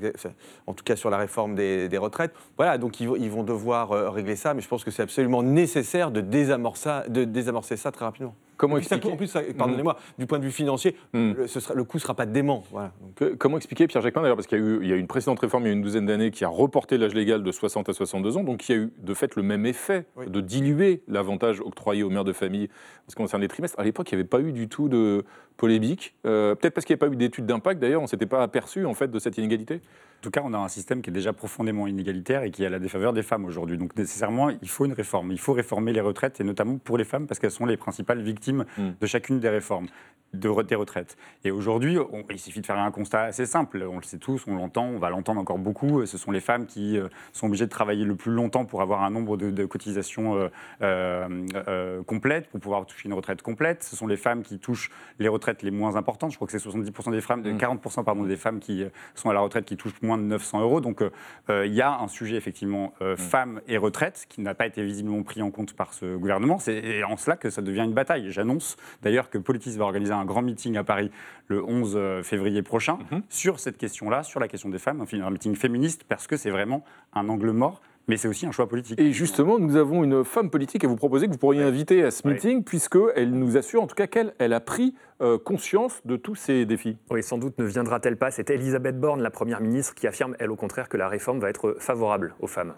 [0.66, 2.32] en tout cas sur la réforme des, retraites.
[2.56, 2.78] Voilà.
[2.78, 4.54] Donc ils, ils, vont devoir euh, régler ça.
[4.54, 8.34] Mais je pense que c'est absolument nécessaire de désamorcer, de désamorcer ça très rapidement.
[8.56, 11.96] Comment expliquer En plus, pardonnez-moi, du point de vue financier, le, ce sera, le coût
[11.96, 12.64] ne sera pas dément.
[12.70, 12.92] Voilà.
[13.38, 15.06] comment expliquer, Pierre Jacquemin, d'ailleurs, parce qu'il y, a eu, il y a eu une
[15.06, 17.88] précédente réforme il y a une douzaine d'années qui a reporté l'âge légal de 60
[17.88, 21.02] à 62 ans, donc il y a eu de fait le même effet de diluer
[21.08, 22.68] l'avantage octroyé aux mères de famille
[23.06, 23.78] en ce qui concerne les trimestres.
[23.78, 25.24] À l'époque, il n'y avait pas eu du tout de
[25.56, 26.14] polémique.
[26.26, 28.42] Euh, peut-être parce qu'il n'y avait pas eu d'études d'impact, d'ailleurs, on ne s'était pas
[28.42, 29.76] aperçu en fait de cette inégalité.
[29.76, 32.70] En tout cas, on a un système qui est déjà profondément inégalitaire et qui a
[32.70, 33.76] la défaveur des femmes aujourd'hui.
[33.76, 35.32] Donc nécessairement, il faut une réforme.
[35.32, 38.22] Il faut réformer les retraites, et notamment pour les femmes, parce qu'elles sont les principales
[38.22, 38.90] victimes hmm.
[38.98, 39.86] de chacune des réformes
[40.34, 41.16] de, des retraites.
[41.44, 41.96] Et aujourd'hui,
[42.30, 43.86] il suffit de faire un constat assez simple.
[43.88, 46.04] On le sait tous, on l'entend, on va l'entendre encore beaucoup.
[46.06, 49.02] Ce sont les femmes qui euh, sont obligées de travailler le plus longtemps pour avoir
[49.02, 50.48] un nombre de, cotisations euh,
[50.82, 53.82] euh, complètes, pour pouvoir toucher une retraite complète.
[53.84, 56.30] Ce sont les femmes qui touchent les retraites les moins importantes.
[56.30, 58.04] Je crois que c'est 70% des femmes, 40% hmm.
[58.04, 60.80] pardon, des femmes qui sont à la retraite qui touchent moins de 900 euros.
[60.80, 61.02] Donc
[61.48, 63.16] il y a un sujet effectivement hmm.
[63.16, 66.58] femmes et retraite qui n'a pas été visiblement pris en compte par ce gouvernement.
[66.58, 68.30] C'est en cela que ça devient une bataille.
[68.30, 71.10] J'annonce d'ailleurs que Politis va organiser un grand meeting à Paris
[71.48, 73.22] le 11 euh, février prochain mhm.
[73.28, 76.84] sur cette question-là, sur la question des femmes, un meeting féministe, parce que c'est vraiment
[77.12, 79.00] un angle mort mais c'est aussi un choix politique.
[79.00, 82.10] Et justement, nous avons une femme politique à vous proposer que vous pourriez inviter à
[82.10, 86.16] ce meeting, puisqu'elle nous assure en tout cas qu'elle elle a pris euh, conscience de
[86.16, 86.96] tous ces défis.
[87.10, 88.30] Oui, sans doute ne viendra-t-elle pas.
[88.30, 91.48] C'est Elisabeth Borne, la Première ministre, qui affirme, elle au contraire, que la réforme va
[91.50, 92.74] être favorable aux femmes.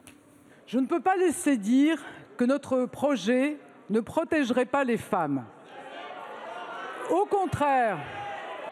[0.67, 1.99] Je ne peux pas laisser dire
[2.37, 3.57] que notre projet
[3.91, 5.45] ne protégerait pas les femmes.
[7.11, 7.99] Au contraire,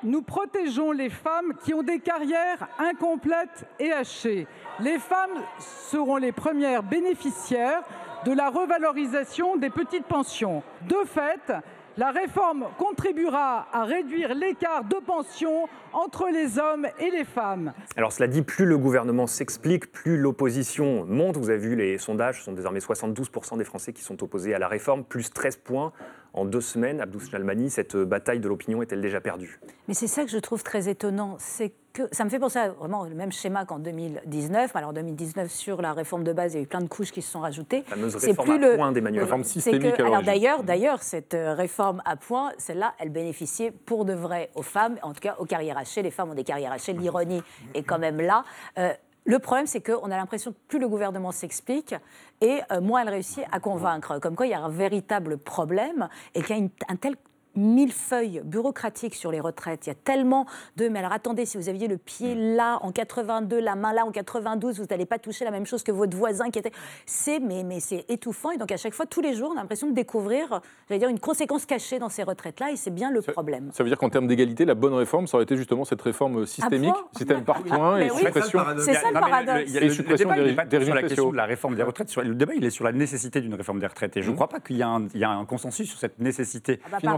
[0.04, 4.46] nous protégeons les femmes qui ont des carrières incomplètes et hachées.
[4.80, 7.82] Les femmes seront les premières bénéficiaires
[8.24, 10.62] de la revalorisation des petites pensions.
[10.88, 11.52] De fait,
[11.96, 17.72] la réforme contribuera à réduire l'écart de pension entre les hommes et les femmes.
[17.96, 21.37] Alors cela dit, plus le gouvernement s'explique, plus l'opposition monte.
[21.37, 24.59] Vous avez vu les sondages, ce sont désormais 72% des Français qui sont opposés à
[24.59, 25.92] la réforme, plus 13 points
[26.33, 27.00] en deux semaines.
[27.00, 29.61] Abdou Chalmani, cette bataille de l'opinion est-elle déjà perdue?
[29.88, 32.70] Mais c'est ça que je trouve très étonnant, c'est que ça me fait penser à
[32.70, 34.74] vraiment le même schéma qu'en 2019.
[34.74, 37.12] Alors en 2019, sur la réforme de base, il y a eu plein de couches
[37.12, 37.85] qui se sont rajoutées.
[38.18, 39.22] C'est plus le point d'Emmanuel.
[39.22, 39.98] Réforme systémique.
[40.00, 44.62] alors d'ailleurs, d'ailleurs, cette euh, réforme à point, celle-là, elle bénéficiait pour de vrai aux
[44.62, 46.02] femmes, en tout cas aux carrières hachées.
[46.02, 46.92] Les femmes ont des carrières hachées.
[46.92, 47.42] L'ironie
[47.74, 48.44] est quand même là.
[48.78, 48.92] Euh,
[49.24, 51.94] le problème, c'est qu'on a l'impression que plus le gouvernement s'explique
[52.40, 54.18] et euh, moins elle réussit à convaincre.
[54.18, 57.16] Comme quoi, il y a un véritable problème et qu'il y a un tel
[57.56, 59.86] mille feuilles bureaucratiques sur les retraites.
[59.86, 60.88] Il y a tellement de.
[60.88, 62.56] Mais alors attendez, si vous aviez le pied mm.
[62.56, 65.82] là en 82, la main là en 92, vous n'allez pas toucher la même chose
[65.82, 66.72] que votre voisin qui était.
[67.06, 68.50] C'est mais, mais c'est étouffant.
[68.50, 71.08] Et donc à chaque fois, tous les jours, on a l'impression de découvrir, j'allais dire,
[71.08, 72.72] une conséquence cachée dans ces retraites-là.
[72.72, 73.70] Et c'est bien le problème.
[73.72, 76.46] Ça veut dire qu'en termes d'égalité, la bonne réforme, ça aurait été justement cette réforme
[76.46, 78.60] systémique, système par point et suppression.
[78.78, 79.72] C'est ça le paradoxe.
[79.74, 82.08] Le, suppression le, débat, des, sur la question de la réforme des retraites.
[82.08, 84.16] Sur, le débat, il est sur la nécessité d'une réforme des retraites.
[84.16, 84.36] Et je ne mm.
[84.36, 87.16] crois pas qu'il y, a un consensus sur cette nécessité ah bah,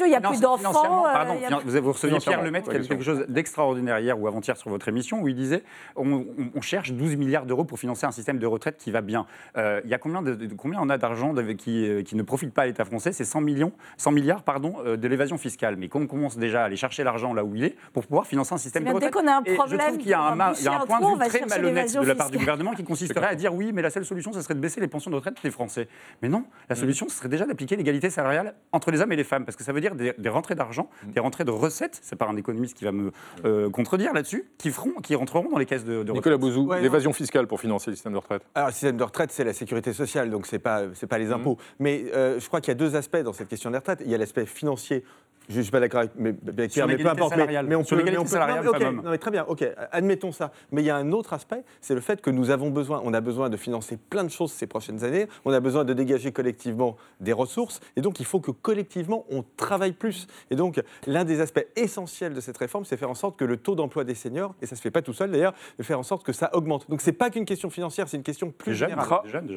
[0.00, 1.02] il n'y a plus d'enfants.
[1.02, 4.56] Pardon, euh, vous, vous recevez Pierre Lemaitre qui a quelque chose d'extraordinaire hier ou avant-hier
[4.56, 5.62] sur votre émission où il disait
[5.96, 6.24] on,
[6.60, 9.26] cherche 12 milliards d'euros pour financer un système de retraite qui va bien.
[9.56, 12.54] Euh, il y a combien, de, combien on a d'argent qui, euh, qui ne profite
[12.54, 13.12] pas à l'État français?
[13.12, 15.76] C'est 100, millions, 100 milliards pardon, de l'évasion fiscale.
[15.76, 18.54] Mais qu'on commence déjà à aller chercher l'argent là où il est pour pouvoir financer
[18.54, 19.12] un système de retraite.
[19.12, 20.86] Dès qu'on a un problème, je trouve qu'il y a un, il y a un
[20.86, 23.72] point de vue très malhonnête de la part du gouvernement qui consisterait à dire oui,
[23.72, 25.88] mais la seule solution, ce serait de baisser les pensions de retraite des Français.
[26.22, 26.78] Mais non, la mm.
[26.78, 29.63] solution, ce serait déjà d'appliquer l'égalité salariale entre les hommes et les femmes, parce que
[29.64, 32.36] ça veut dire des, des rentrées d'argent mm des rentrées de recettes, c'est pas un
[32.36, 33.12] économiste qui va me
[33.44, 37.12] euh, contredire là-dessus, qui, feront, qui rentreront dans les caisses de, de Nicolas Bouzou, l'évasion
[37.12, 38.42] fiscale pour financer le système de retraite.
[38.54, 41.54] Alors, le système de retraite, c'est la sécurité sociale, donc c'est pas, pas les impôts.
[41.54, 41.74] Mmh.
[41.78, 44.02] Mais euh, je crois qu'il y a deux aspects dans cette question des retraites.
[44.04, 45.04] Il y a l'aspect financier
[45.48, 46.32] Je ne suis pas d'accord avec, mais,
[46.68, 47.36] Pierre, mais peu importe.
[47.36, 50.52] Mais, on peut, mais on peut, non, mais très bien, ok, admettons ça.
[50.72, 53.12] Mais il y a un autre aspect, c'est le fait que nous avons besoin, on
[53.12, 56.32] a besoin de financer plein de choses ces prochaines années, on a besoin de dégager
[56.32, 60.26] collectivement des ressources, et donc il faut que collectivement on travaille plus.
[60.50, 63.56] Et donc l'un des aspects essentiels de cette réforme, c'est faire en sorte que le
[63.56, 65.98] taux d'emploi des seniors, et ça ne se fait pas tout seul d'ailleurs, de faire
[65.98, 66.88] en sorte que ça augmente.
[66.88, 69.06] Donc c'est pas qu'une question financière, c'est une question plus générale.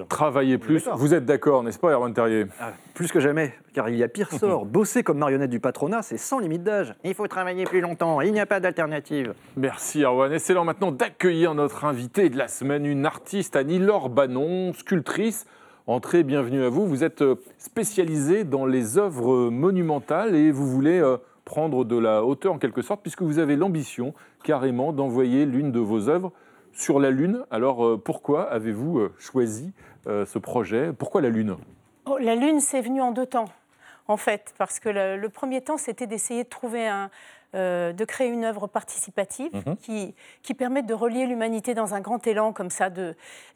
[0.09, 0.87] Travailler plus.
[0.95, 2.45] Vous êtes d'accord, n'est-ce pas, Erwan Terrier?
[2.59, 4.65] Ah, Plus que jamais, car il y a pire sort.
[4.77, 6.95] Bosser comme marionnette du patronat, c'est sans limite d'âge.
[7.03, 9.35] Il faut travailler plus longtemps, il n'y a pas d'alternative.
[9.57, 10.33] Merci Erwan.
[10.33, 15.45] Et c'est l'heure maintenant d'accueillir notre invitée de la semaine, une artiste, Annie-Laure Banon, sculptrice.
[15.85, 16.87] Entrez, bienvenue à vous.
[16.87, 22.23] Vous êtes euh, spécialisée dans les œuvres monumentales et vous voulez euh, prendre de la
[22.23, 26.31] hauteur en quelque sorte, puisque vous avez l'ambition carrément d'envoyer l'une de vos œuvres
[26.73, 27.43] sur la Lune.
[27.51, 29.73] Alors euh, pourquoi avez-vous choisi
[30.07, 30.91] ce projet?
[30.97, 31.55] Pourquoi la Lune?
[32.05, 33.49] Oh, La Lune, c'est venu en deux temps
[34.07, 37.09] en fait, parce que le, premier temps, c'était d'essayer de trouver un,
[37.55, 39.77] euh, de créer une œuvre participative mhm.
[39.77, 42.89] qui, qui permette de relier l'humanité dans un grand élan comme ça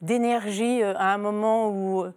[0.02, 2.14] d'énergie euh, à un moment où euh,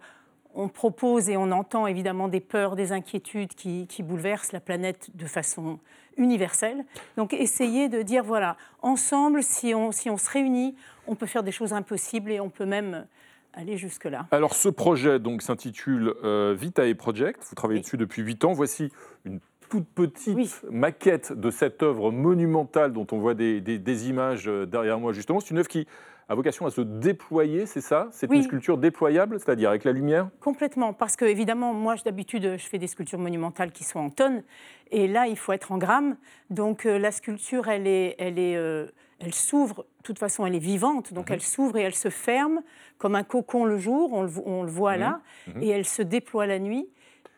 [0.53, 5.09] on propose et on entend évidemment des peurs, des inquiétudes qui, qui, bouleversent la planète
[5.15, 5.79] de façon
[6.17, 6.85] universelle.
[7.17, 10.75] Donc essayer de dire, voilà, ensemble, si on, si on se réunit,
[11.07, 13.05] on peut faire des choses impossibles et on peut même
[13.55, 14.27] aller jusque-là.
[14.31, 18.53] Alors ce projet donc s'intitule euh, Vitae Project, vous travaillez dessus depuis 8 ans.
[18.53, 18.91] Voici
[19.25, 19.39] une
[19.69, 24.99] toute petite maquette de cette œuvre monumentale dont on voit des, des, images euh, derrière
[24.99, 25.39] moi justement.
[25.39, 25.87] C'est une œuvre qui
[26.27, 28.07] a vocation à se déployer, c'est ça?
[28.11, 30.29] C'est une sculpture déployable, c'est-à-dire avec la lumière?
[30.39, 34.43] Complètement, parce que évidemment, moi d'habitude, je fais des sculptures monumentales qui sont en tonnes,
[34.91, 36.17] et là, il faut être en grammes.
[36.49, 38.87] Donc euh, la sculpture, elle est, elle est, euh,
[39.19, 39.85] elle s'ouvre.
[39.99, 41.35] De toute façon, elle est vivante, donc mhm.
[41.35, 42.61] elle s'ouvre et elle se ferme
[42.97, 44.13] comme un cocon le jour.
[44.13, 45.55] On le, on le voit là, mhm.
[45.55, 45.63] Mhm.
[45.63, 46.87] et elle se déploie la nuit.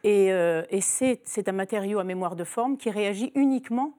[0.03, 3.93] Et, euh, et c'est un matériau à mémoire de forme qui réagit uniquement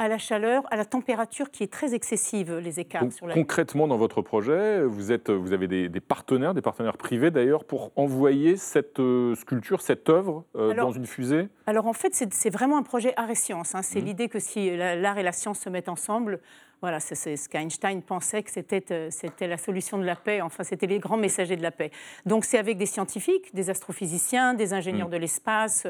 [0.00, 3.86] à la chaleur, à la température qui est très excessive, les écarts sur la Concrètement,
[3.86, 8.56] dans votre projet, vous, êtes, vous avez des, partenaires, des partenaires privés d'ailleurs, pour envoyer
[8.56, 11.50] cette euh, sculpture, cette œuvre euh, dans une fusée?
[11.66, 13.74] Alors en fait, c'est vraiment un projet art et science.
[13.74, 13.82] Hein.
[13.82, 14.04] C'est mmh.
[14.06, 16.40] l'idée que si l'art et la science se mettent ensemble,
[16.80, 18.50] voilà, c'est ce qu'Einstein pensait que
[18.92, 21.90] euh, c'était la solution de la paix, enfin c'était les grands messagers de la paix.
[22.26, 25.12] Donc c'est avec des scientifiques, des astrophysiciens, des ingénieurs mmh.
[25.12, 25.86] de l'espace,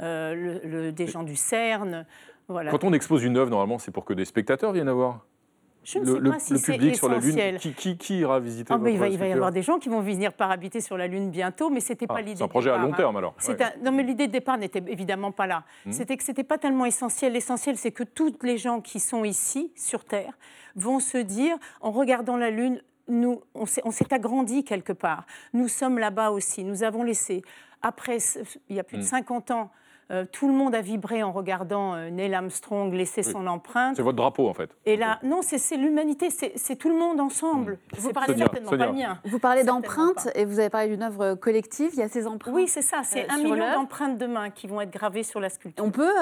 [0.00, 2.04] des gens du CERN,
[2.48, 5.24] quand on expose une œuvre, normalement, c'est pour que des spectateurs viennent à voir
[5.84, 8.78] je ne sais pas si le public sur la Lune, qui, qui, ira visiter ah,
[8.86, 11.06] il, va, il va y avoir des gens qui vont venir par habiter sur la
[11.06, 12.38] Lune bientôt, mais c'était pas ah, l'idée.
[12.38, 13.34] C'est un projet à long terme alors.
[13.82, 15.64] non, mais l'idée de départ n'était évidemment pas là.
[15.84, 15.92] Hmm.
[15.92, 17.32] C'était que c'était pas tellement essentiel.
[17.32, 20.32] L'essentiel, c'est que toutes les gens qui sont ici sur Terre
[20.74, 25.26] vont se dire, en regardant la Lune, nous, on s'est agrandi quelque part.
[25.52, 26.64] Nous sommes là-bas aussi.
[26.64, 27.42] Nous avons laissé,
[27.82, 28.18] après,
[28.70, 29.52] il y a plus de 50 hmm.
[29.52, 29.70] ans,
[30.10, 33.96] euh, tout le monde a vibré en regardant euh, Neil Armstrong laisser son empreinte.
[33.96, 34.70] C'est votre drapeau, en fait.
[34.84, 37.72] Et là, non, c'est l'humanité, c'est tout le monde ensemble.
[37.72, 37.96] Mmh.
[37.98, 39.18] Vous parlez certainement pas le mien.
[39.24, 41.90] Vous parlez d'empreintes et vous avez parlé d'une œuvre collective.
[41.94, 42.54] Il y a ces empreintes.
[42.54, 43.02] Oui, c'est ça.
[43.02, 45.84] C'est euh, un million d'empreintes de mains qui vont être gravées sur la sculpture.
[45.84, 46.12] On peut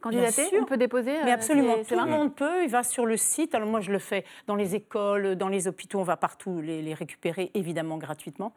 [0.00, 1.76] candidater On peut déposer Mais absolument.
[1.86, 2.64] Tout le monde peut.
[2.64, 3.54] Il va sur le site.
[3.54, 6.00] Alors moi, je le fais dans les écoles, dans les hôpitaux.
[6.00, 8.52] On va partout les, récupérer, évidemment, gratuitement.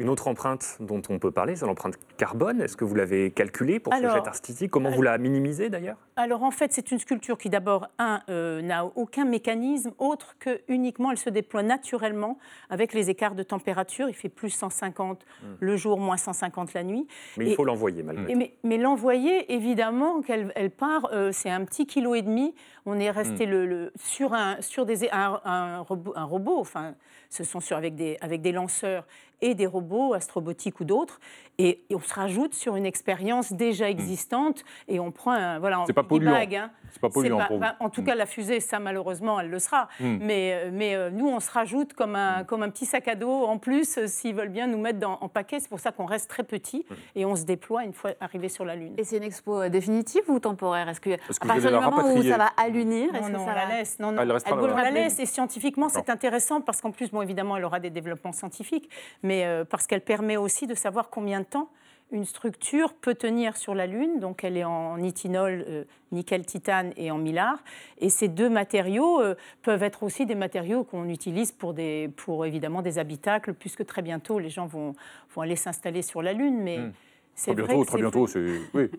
[0.00, 2.62] Une autre empreinte dont on peut parler, c'est l'empreinte carbone.
[2.62, 4.70] Est-ce que vous l'avez calculée pour ce jet artistique?
[4.70, 5.98] Comment vous la minimisez d'ailleurs?
[6.16, 10.62] Alors en fait, c'est une sculpture qui d'abord, un, euh, n'a aucun mécanisme autre que
[10.68, 12.38] uniquement elle se déploie naturellement
[12.70, 14.08] avec les écarts de température.
[14.08, 15.46] Il fait plus 150 hmm.
[15.60, 17.06] le jour, moins 150 la nuit.
[17.36, 18.40] Mais il faut l'envoyer malgré tout.
[18.64, 22.54] Mais, l'envoyer, évidemment, qu'elle elle part, euh, c'est un petit kilo et demi.
[22.86, 23.50] On est resté hmm.
[23.50, 26.94] le, sur, un, sur des, un, robot, un robot, enfin,
[27.28, 29.06] ce sont sur, avec, des, avec des lanceurs
[29.42, 31.20] et des robots astrobotiques ou d'autres.
[31.58, 33.90] Et, on se rajoute sur une expérience déjà hmm.
[33.90, 35.58] existante et on prend un.
[35.58, 36.34] Voilà, c'est pas polluant.
[36.34, 36.70] Hein.
[36.92, 37.40] C'est pas polluant.
[37.80, 39.88] en tout cas, la fusée, ça malheureusement, elle le sera.
[40.00, 40.18] Hmm.
[40.20, 42.46] Mais, euh, mais euh, nous, on se rajoute comme un, hmm.
[42.46, 45.18] comme un petit sac à dos en plus euh, s'ils veulent bien nous mettre dans,
[45.20, 45.60] en paquet.
[45.60, 48.64] C'est pour ça qu'on reste très petit et on se déploie une fois arrivé sur
[48.64, 48.94] la Lune.
[48.98, 50.88] Et c'est une expo définitive ou temporaire?
[50.88, 53.98] Est-ce que, à partir du moment où ça va allunir, non, non, on la laisse.
[53.98, 55.18] Non, non, elle, elle la laisse.
[55.18, 58.88] Et scientifiquement, c'est intéressant parce qu'en plus, bon, évidemment, elle aura des développements scientifiques,
[59.22, 61.68] mais parce qu'elle permet aussi de savoir combien de temps
[62.12, 64.18] une structure peut tenir sur la Lune.
[64.20, 67.62] Donc elle est en nitinol, euh, nickel, titane et en mylar.
[67.98, 72.46] Et ces deux matériaux euh, peuvent être aussi des matériaux qu'on utilise pour, des, pour
[72.46, 74.94] évidemment des habitacles, puisque très bientôt les gens vont,
[75.34, 76.60] vont aller s'installer sur la Lune.
[76.62, 76.92] Mais hmm.
[77.34, 78.44] c'est très bientôt, très bientôt, c'est
[78.74, 78.90] oui.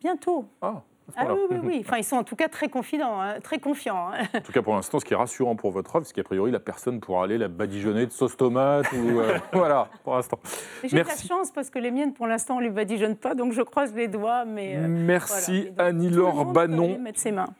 [0.00, 0.46] Bientôt.
[0.60, 0.82] Ah.
[1.16, 1.80] Ah oui, oui, oui.
[1.86, 4.08] Enfin, ils sont en tout cas très confidents, hein, très confiants.
[4.08, 4.24] Hein.
[4.34, 6.50] En tout cas, pour l'instant, ce qui est rassurant pour votre œuvre, c'est qu'a priori,
[6.50, 8.90] la personne pourra aller la badigeonner de sauce tomate.
[8.92, 10.38] ou, euh, voilà, pour l'instant.
[10.82, 13.34] J'ai de la chance parce que les miennes, pour l'instant, on ne les badigeonne pas,
[13.34, 14.44] donc je croise les doigts.
[14.44, 16.98] Mais, euh, Merci Annie-Laure Banon.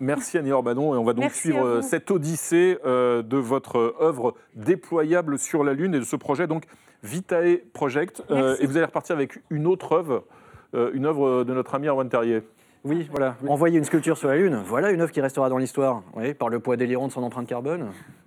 [0.01, 0.95] Merci Annie-Laure Banon.
[0.95, 5.95] Et on va donc suivre euh, cette odyssée de votre œuvre déployable sur la Lune
[5.95, 6.65] et de ce projet, donc
[7.03, 8.23] Vitae Project.
[8.31, 10.25] et vous allez repartir avec une autre œuvre,
[10.73, 12.43] une œuvre de notre ami Erwan Terrier.
[12.85, 13.37] Oui, voilà.
[13.49, 16.51] Envoyer une sculpture sur la Lune, voilà une œuvre qui restera dans l'histoire, oui, par
[16.51, 17.87] le poids délirant de son empreinte carbone.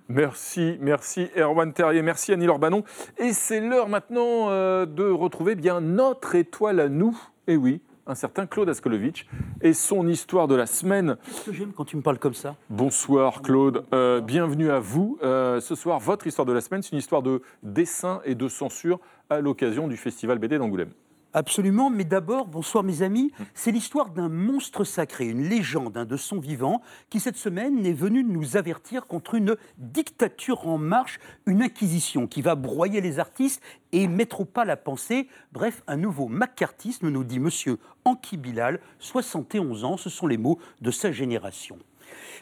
[0.10, 2.84] Merci, merci Erwan Terrier, merci Annie Lorbanon.
[3.20, 7.15] Et c'est l'heure maintenant euh, de retrouver bien notre étoile à nous.
[7.46, 9.28] Et oui, un certain Claude Askolovitch
[9.62, 11.17] et son histoire de la semaine.
[11.24, 12.56] Qu'est-ce que j'aime quand tu me parles comme ça?
[12.72, 15.20] Bonsoir Claude, euh, bienvenue à vous.
[15.22, 18.47] Euh, ce soir, votre histoire de la semaine, c'est une histoire de dessin et de
[18.47, 18.99] censure
[19.30, 20.89] à l'occasion du Festival BD d'Angoulême.
[21.34, 26.15] Absolument, mais d'abord, bonsoir mes amis, c'est l'histoire d'un monstre sacré, une légende, un de
[26.15, 31.61] son vivant, qui cette semaine est venu nous avertir contre une dictature en marche, une
[31.61, 33.61] inquisition qui va broyer les artistes
[33.91, 35.28] et mettre au pas la pensée.
[35.51, 40.59] Bref, un nouveau macartisme, nous dit monsieur Anki Bilal, 71 ans, ce sont les mots
[40.80, 41.78] de sa génération.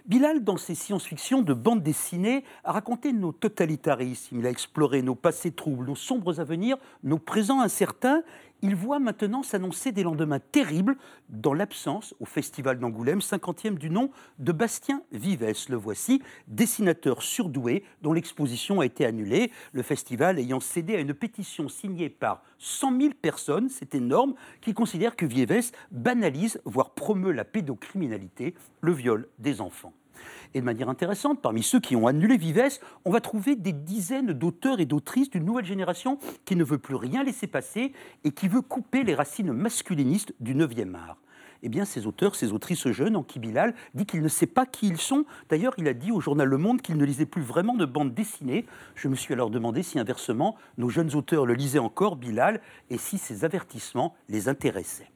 [0.06, 5.16] Bilal, dans ses science-fiction de bande dessinée, a raconté nos totalitarismes, il a exploré nos
[5.16, 8.22] passés troubles, nos sombres avenirs, nos présents incertains,
[8.62, 10.98] il voit maintenant s'annoncer des lendemains terribles
[11.30, 15.46] dans l'absence, au Festival d'Angoulême, 50e du nom, de Bastien Vives.
[15.70, 21.14] Le voici, dessinateur surdoué dont l'exposition a été annulée, le festival ayant cédé à une
[21.14, 27.32] pétition signée par 100 000 personnes, c'est énorme, qui considèrent que Vives banalise, voire promeut
[27.32, 29.94] la pédocriminalité, le viol des enfants.
[30.56, 34.32] Et de manière intéressante, parmi ceux qui ont annulé Vives, on va trouver des dizaines
[34.32, 37.92] d'auteurs et d'autrices d'une nouvelle génération qui ne veut plus rien laisser passer
[38.24, 41.18] et qui veut couper les racines masculinistes du 9e art.
[41.62, 44.88] Eh bien, ces auteurs, ces autrices jeunes, Anki Bilal, dit qu'il ne sait pas qui
[44.88, 45.26] ils sont.
[45.50, 48.14] D'ailleurs, il a dit au journal Le Monde qu'il ne lisait plus vraiment de bande
[48.14, 48.66] dessinée.
[48.96, 52.98] Je me suis alors demandé si inversement, nos jeunes auteurs le lisaient encore, Bilal, et
[52.98, 55.10] si ces avertissements les intéressaient.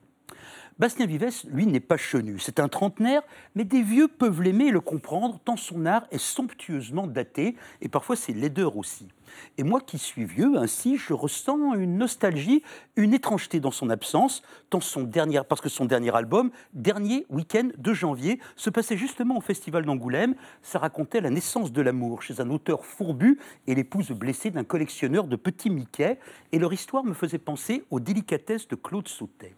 [0.80, 2.40] Bastien Vives, lui, n'est pas chenu.
[2.40, 3.22] C'est un trentenaire,
[3.54, 7.90] mais des vieux peuvent l'aimer et le comprendre, tant son art est somptueusement daté, et
[7.90, 9.10] parfois c'est laideur aussi.
[9.58, 12.64] Et moi qui suis vieux, ainsi, je ressens une nostalgie,
[12.96, 17.68] une étrangeté dans son absence, tant son dernier, parce que son dernier album, dernier week-end
[17.78, 20.36] de janvier, se passait justement au Festival d'Angoulême.
[20.62, 25.28] Ça racontait la naissance de l'amour chez un auteur fourbu et l'épouse blessée d'un collectionneur
[25.28, 26.18] de petits Mickey.
[26.54, 29.56] Et leur histoire me faisait penser aux délicatesses de Claude Sautet.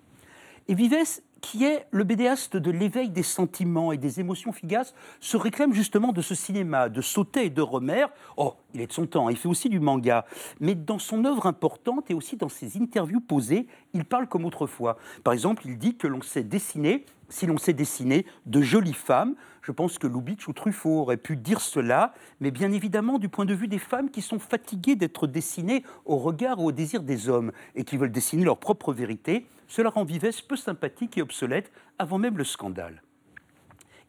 [0.68, 5.38] Et Vives, qui est le bédéaste de l'éveil des sentiments et des émotions fugaces, se
[5.38, 8.05] réclame justement de ce cinéma, de Sautet et de Romer.
[8.38, 10.26] Oh, il est de son temps, il fait aussi du manga.
[10.59, 14.97] Mais dans son œuvre importante et aussi dans ses interviews posées, il parle comme autrefois.
[15.24, 19.36] Par exemple, il dit que l'on sait dessiner si l'on sait dessiner de jolies femmes.
[19.64, 23.46] Je pense que Lubitsch ou Truffaut auraient pu dire cela, mais bien évidemment du point
[23.46, 27.30] de vue des femmes qui sont fatiguées d'être dessinées au regard ou au désir des
[27.30, 29.48] hommes et qui veulent dessiner leur propre vérité.
[29.68, 33.02] Cela rend Vives peu sympathique et obsolète avant même le scandale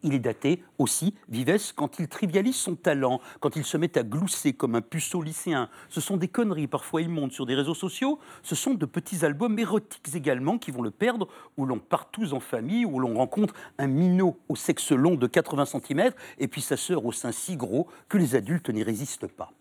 [0.03, 4.03] il est daté aussi, Vives, quand il trivialise son talent, quand il se met à
[4.03, 5.69] glousser comme un puceau lycéen.
[5.89, 8.19] Ce sont des conneries parfois immondes sur des réseaux sociaux.
[8.43, 11.27] Ce sont de petits albums érotiques également qui vont le perdre,
[11.57, 15.27] où l'on part tous en famille, où l'on rencontre un minot au sexe long de
[15.27, 19.27] 80 cm et puis sa sœur au sein si gros que les adultes n'y résistent
[19.27, 19.51] pas.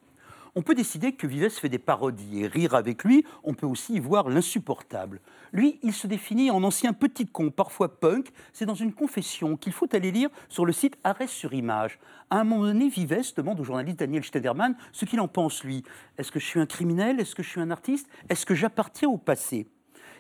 [0.55, 3.95] On peut décider que Vives fait des parodies et rire avec lui, on peut aussi
[3.95, 5.23] y voir l'insupportable.
[5.51, 8.31] Lui, il se définit en ancien petit con, parfois punk.
[8.53, 11.99] C'est dans une confession qu'il faut aller lire sur le site Arrêt sur Image.
[12.29, 15.85] À un moment donné, Vives demande au journaliste Daniel Stederman ce qu'il en pense, lui.
[16.19, 17.19] Est-ce que je suis un criminel?
[17.19, 18.07] Est-ce que je suis un artiste?
[18.29, 19.67] Est-ce que j'appartiens au passé?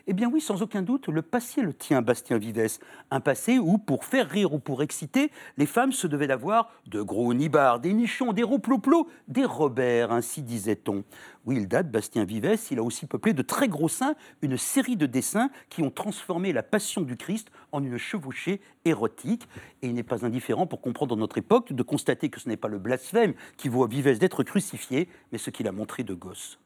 [0.06, 2.78] Eh bien oui, sans aucun doute, le passé le tient, Bastien Vives.
[3.10, 7.02] Un passé où, pour faire rire ou pour exciter, les femmes se devaient d'avoir de
[7.02, 11.04] gros nibards, des nichons, des rouploplos, des Robert, ainsi disait-on.
[11.44, 14.96] Oui, il date, Bastien Vives, il a aussi peuplé de très gros seins une série
[14.96, 19.48] de dessins qui ont transformé la passion du Christ en une chevauchée érotique.
[19.82, 22.68] Et il n'est pas indifférent pour comprendre notre époque de constater que ce n'est pas
[22.68, 26.61] le blasphème qui à Vives d'être crucifié, mais ce qu'il a montré de gosse.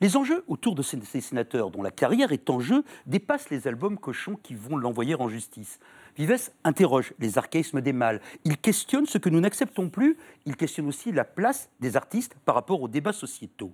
[0.00, 3.98] Les enjeux autour de ces sénateurs, dont la carrière est en jeu, dépassent les albums
[3.98, 5.78] cochons qui vont l'envoyer en justice.
[6.16, 8.20] Vives interroge les archaïsmes des mâles.
[8.44, 10.18] Il questionne ce que nous n'acceptons plus.
[10.44, 13.72] Il questionne aussi la place des artistes par rapport aux débats sociétaux.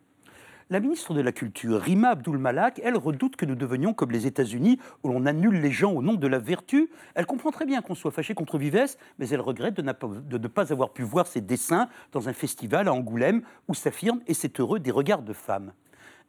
[0.71, 4.27] La ministre de la Culture, Rima Abdul Malak, elle redoute que nous devenions comme les
[4.27, 6.91] États-Unis, où l'on annule les gens au nom de la vertu.
[7.15, 10.49] Elle comprend très bien qu'on soit fâché contre Vives, mais elle regrette de, de, ne
[10.49, 14.61] pas avoir pu voir ses dessins dans un festival à Angoulême où s'affirme, et c'est
[14.61, 15.73] heureux, des regards de femmes.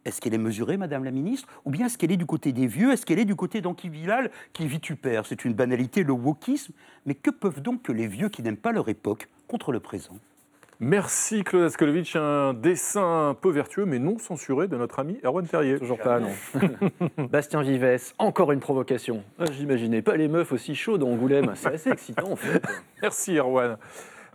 [0.05, 1.47] Est-ce qu'elle est mesurée, Madame la Ministre?
[1.65, 2.91] Ou bien est-ce qu'elle est du côté des vieux?
[2.91, 6.73] Est-ce qu'elle est du côté d'Anki Villal qui vitupère C'est une banalité, le wokisme.
[7.05, 10.17] Mais que peuvent donc que les vieux qui n'aiment pas leur époque contre le présent?
[10.81, 15.45] Merci Claude Askolovitch, un dessin un peu vertueux mais non censuré de notre ami Erwan
[15.45, 15.77] Terrier.
[15.77, 16.29] Toujours pas, non.
[17.29, 19.21] Bastien Vives, encore une provocation.
[19.37, 22.63] Ah, j'imaginais pas les meufs aussi chaudes en Angoulême, c'est assez excitant en fait.
[23.01, 23.75] Merci Erwan.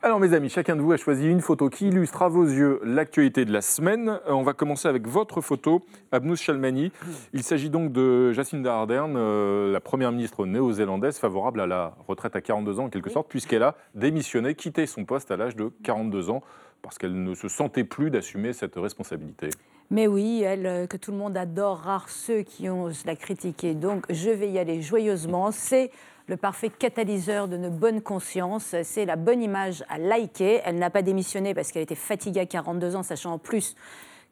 [0.05, 2.79] Alors mes amis, chacun de vous a choisi une photo qui illustre à vos yeux
[2.85, 4.21] l'actualité de la semaine.
[4.29, 5.81] Euh, on va commencer avec votre photo,
[6.13, 6.93] Abnous Shalmani.
[7.33, 12.37] Il s'agit donc de Jacinda Ardern, euh, la première ministre néo-zélandaise favorable à la retraite
[12.37, 15.73] à 42 ans en quelque sorte, puisqu'elle a démissionné, quitté son poste à l'âge de
[15.85, 16.43] 42 ans,
[16.83, 19.49] parce qu'elle ne se sentait plus d'assumer cette responsabilité.
[19.91, 23.73] Mais oui, elle, euh, que tout le monde adore, rare ceux qui ont la critiquer.
[23.73, 25.51] Donc je vais y aller joyeusement.
[25.51, 25.91] C'est
[26.27, 28.75] le parfait catalyseur de nos bonnes consciences.
[28.83, 30.61] C'est la bonne image à liker.
[30.65, 33.75] Elle n'a pas démissionné parce qu'elle était fatiguée à 42 ans, sachant en plus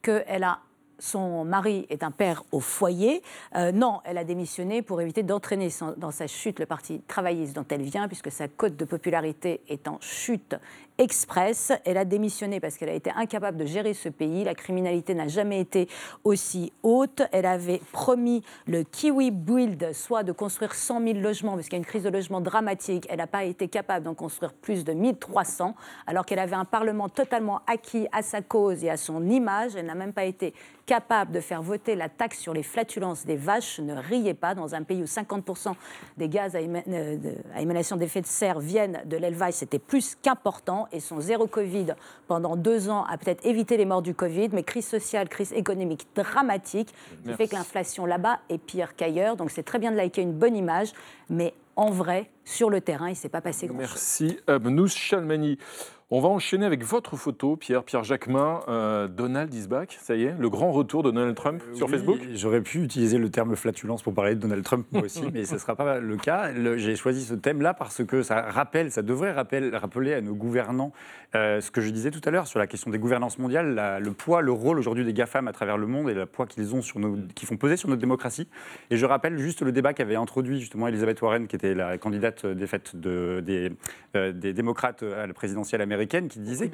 [0.01, 0.47] qu'elle
[0.99, 3.21] son mari est un père au foyer.
[3.55, 7.65] Euh, non, elle a démissionné pour éviter d'entraîner dans sa chute le parti travailliste dont
[7.69, 10.55] elle vient, puisque sa cote de popularité est en chute
[10.97, 11.71] express.
[11.85, 14.43] Elle a démissionné parce qu'elle a été incapable de gérer ce pays.
[14.43, 15.87] La criminalité n'a jamais été
[16.23, 17.21] aussi haute.
[17.31, 21.75] Elle avait promis le Kiwi Build, soit de construire 100 000 logements, parce qu'il y
[21.75, 23.07] a une crise de logement dramatique.
[23.09, 25.75] Elle n'a pas été capable d'en construire plus de 1300,
[26.07, 29.75] alors qu'elle avait un Parlement totalement acquis à sa cause et à son image.
[29.75, 30.53] Elle n'a même pas été
[30.85, 33.79] capable de faire voter la taxe sur les flatulences des vaches.
[33.79, 35.73] Ne riez pas, dans un pays où 50%
[36.17, 37.17] des gaz à, euh,
[37.55, 41.95] à émanation d'effet de serre viennent de l'élevage, c'était plus qu'important et son zéro Covid
[42.27, 46.07] pendant deux ans a peut-être évité les morts du Covid, mais crise sociale, crise économique
[46.15, 46.93] dramatique
[47.25, 49.35] qui fait que l'inflation là-bas est pire qu'ailleurs.
[49.35, 50.93] Donc c'est très bien de liker une bonne image,
[51.29, 53.89] mais en vrai, sur le terrain, il ne s'est pas passé grand-chose.
[53.89, 55.57] Merci Abnous Chalmani.
[56.15, 60.25] On va enchaîner avec votre photo, Pierre, Pierre Jacquemin, euh, Donald is back, ça y
[60.25, 64.03] est, le grand retour de Donald Trump sur Facebook J'aurais pu utiliser le terme flatulence
[64.03, 66.51] pour parler de Donald Trump moi aussi, mais ce ne sera pas le cas.
[66.77, 70.93] J'ai choisi ce thème-là parce que ça rappelle, ça devrait rappeler, rappeler à nos gouvernants
[71.33, 74.11] euh, ce que je disais tout à l'heure sur la question des gouvernances mondiales, le
[74.11, 76.83] poids, le rôle aujourd'hui des GAFAM à travers le monde et le poids qu'ils ont
[76.83, 78.47] sur nos, qui font peser sur notre démocratie.
[78.91, 82.32] Et je rappelle juste le débat qu'avait introduit justement Elizabeth Warren, qui était la candidate
[82.45, 83.71] des fêtes de, des,
[84.15, 86.71] euh, des démocrates à la présidentielle américaine, qui disait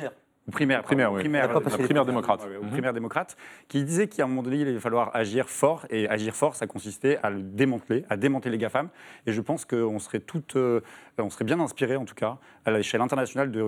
[0.52, 1.20] primaire, primaire, oui.
[1.20, 2.48] primaire, la primaire démocrate.
[2.62, 2.70] Mhm.
[2.70, 3.38] primaire démocrate,
[3.68, 6.68] qui disait qu'à un moment donné, il allait falloir agir fort, et agir fort, ça
[6.68, 8.90] consistait à le démanteler, à démanteler les GAFAM.
[9.26, 10.82] Et je pense qu'on serait, tout, euh,
[11.18, 13.62] on serait bien inspiré, en tout cas, à l'échelle internationale, de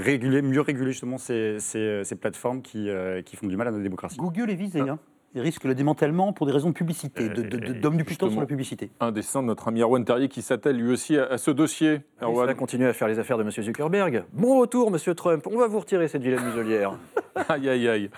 [0.00, 3.70] réguler, mieux réguler justement ces, ces, ces plateformes qui, euh, qui, font du mal à
[3.70, 4.16] notre démocratie.
[4.16, 4.98] Google est visé, hein
[5.34, 8.90] il risque le démantèlement pour des raisons de publicité, d'homme du puissant sur la publicité.
[9.00, 12.02] Un dessin de notre ami Erwan Terrier qui s'attelle lui aussi à, ce dossier.
[12.22, 12.46] Erwan.
[12.46, 13.50] va continuer à faire les affaires de M.
[13.50, 14.24] Zuckerberg.
[14.32, 15.14] Bon retour, M.
[15.14, 15.46] Trump.
[15.50, 16.96] On va vous retirer cette vilaine muselière.
[17.48, 18.10] aïe, aïe, aïe.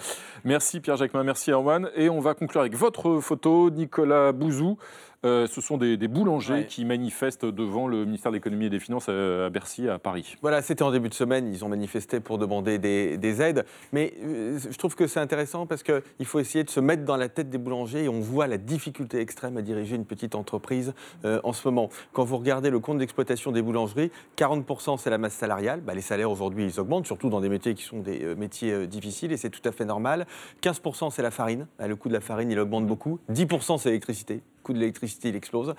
[0.45, 1.89] Merci Pierre Jacquemin, merci Erwan.
[1.97, 4.77] Et on va conclure avec votre photo, Nicolas Bouzou.
[5.25, 9.09] Euh, ce sont des, boulangers qui manifestent devant le ministère de l'économie et des finances
[9.09, 10.37] à, Bercy, à Paris.
[10.43, 13.65] Voilà, c'était en début de semaine, ils ont manifesté pour demander des, aides.
[13.93, 17.17] Mais euh, je trouve que c'est intéressant parce qu'il faut essayer de se mettre dans
[17.17, 20.95] la tête des boulangers et on voit la difficulté extrême à diriger une petite entreprise
[21.25, 21.91] euh, en ce moment.
[22.13, 25.81] Quand vous regardez le compte d'exploitation des boulangeries, 40% c'est la masse salariale.
[25.81, 29.33] Bah, les salaires aujourd'hui, ils augmentent, surtout dans des métiers qui sont des métiers difficiles
[29.33, 30.27] et c'est tout à fait normal.
[30.63, 31.67] 15% c'est la farine.
[31.79, 33.19] Bah, le coût de la farine, il augmente beaucoup.
[33.31, 35.75] 10% c'est l'électricité coût de l'électricité, il explose.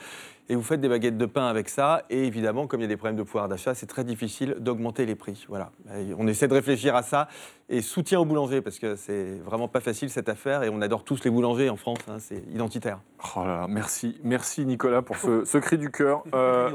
[0.50, 2.04] Et vous faites des baguettes de pain avec ça.
[2.10, 5.06] Et évidemment, comme il y a des problèmes de pouvoir d'achat, c'est très difficile d'augmenter
[5.06, 5.46] les prix.
[5.50, 5.72] Voilà.
[6.18, 7.28] on essaie de réfléchir à ça.
[7.70, 10.64] Et soutien aux boulangers, parce que c'est vraiment pas facile cette affaire.
[10.64, 12.00] Et on adore tous les boulangers en France.
[12.08, 13.00] Hein, c'est identitaire.
[13.36, 14.18] Oh là là, merci.
[14.24, 16.24] Merci Nicolas pour ce, cri du cœur.
[16.34, 16.72] Euh,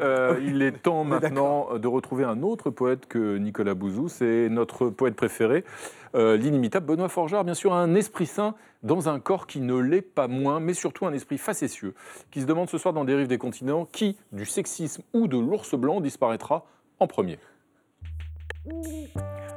[0.00, 4.08] euh, il est temps maintenant de retrouver un autre poète que Nicolas Bouzou.
[4.08, 5.64] C'est notre poète préféré,
[6.14, 7.44] euh, l'inimitable Benoît Forgeard.
[7.44, 8.54] Bien sûr, un esprit saint
[8.84, 11.94] dans un corps qui ne l'est pas moins, mais surtout un esprit facétieux,
[12.30, 15.74] qui se demande ce soir dans Dérive des continents qui, du sexisme ou de l'ours
[15.74, 16.66] blanc, disparaîtra
[17.00, 17.38] en premier.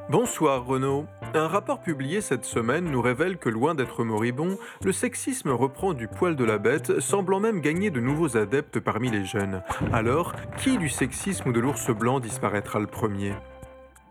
[0.09, 1.05] Bonsoir Renaud.
[1.33, 6.07] Un rapport publié cette semaine nous révèle que loin d'être moribond, le sexisme reprend du
[6.07, 9.61] poil de la bête, semblant même gagner de nouveaux adeptes parmi les jeunes.
[9.91, 13.33] Alors, qui du sexisme ou de l'ours blanc disparaîtra le premier?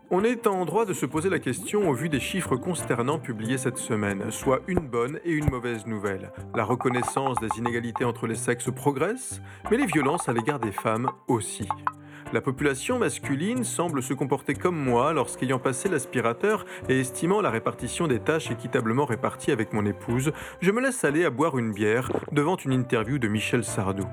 [0.09, 3.57] On est en droit de se poser la question au vu des chiffres consternants publiés
[3.57, 6.31] cette semaine, soit une bonne et une mauvaise nouvelle.
[6.55, 11.09] La reconnaissance des inégalités entre les sexes progresse, mais les violences à l'égard des femmes
[11.27, 11.67] aussi.
[12.33, 18.07] La population masculine semble se comporter comme moi lorsqu'ayant passé l'aspirateur et estimant la répartition
[18.07, 20.31] des tâches équitablement réparties avec mon épouse,
[20.61, 24.07] je me laisse aller à boire une bière devant une interview de Michel Sardou.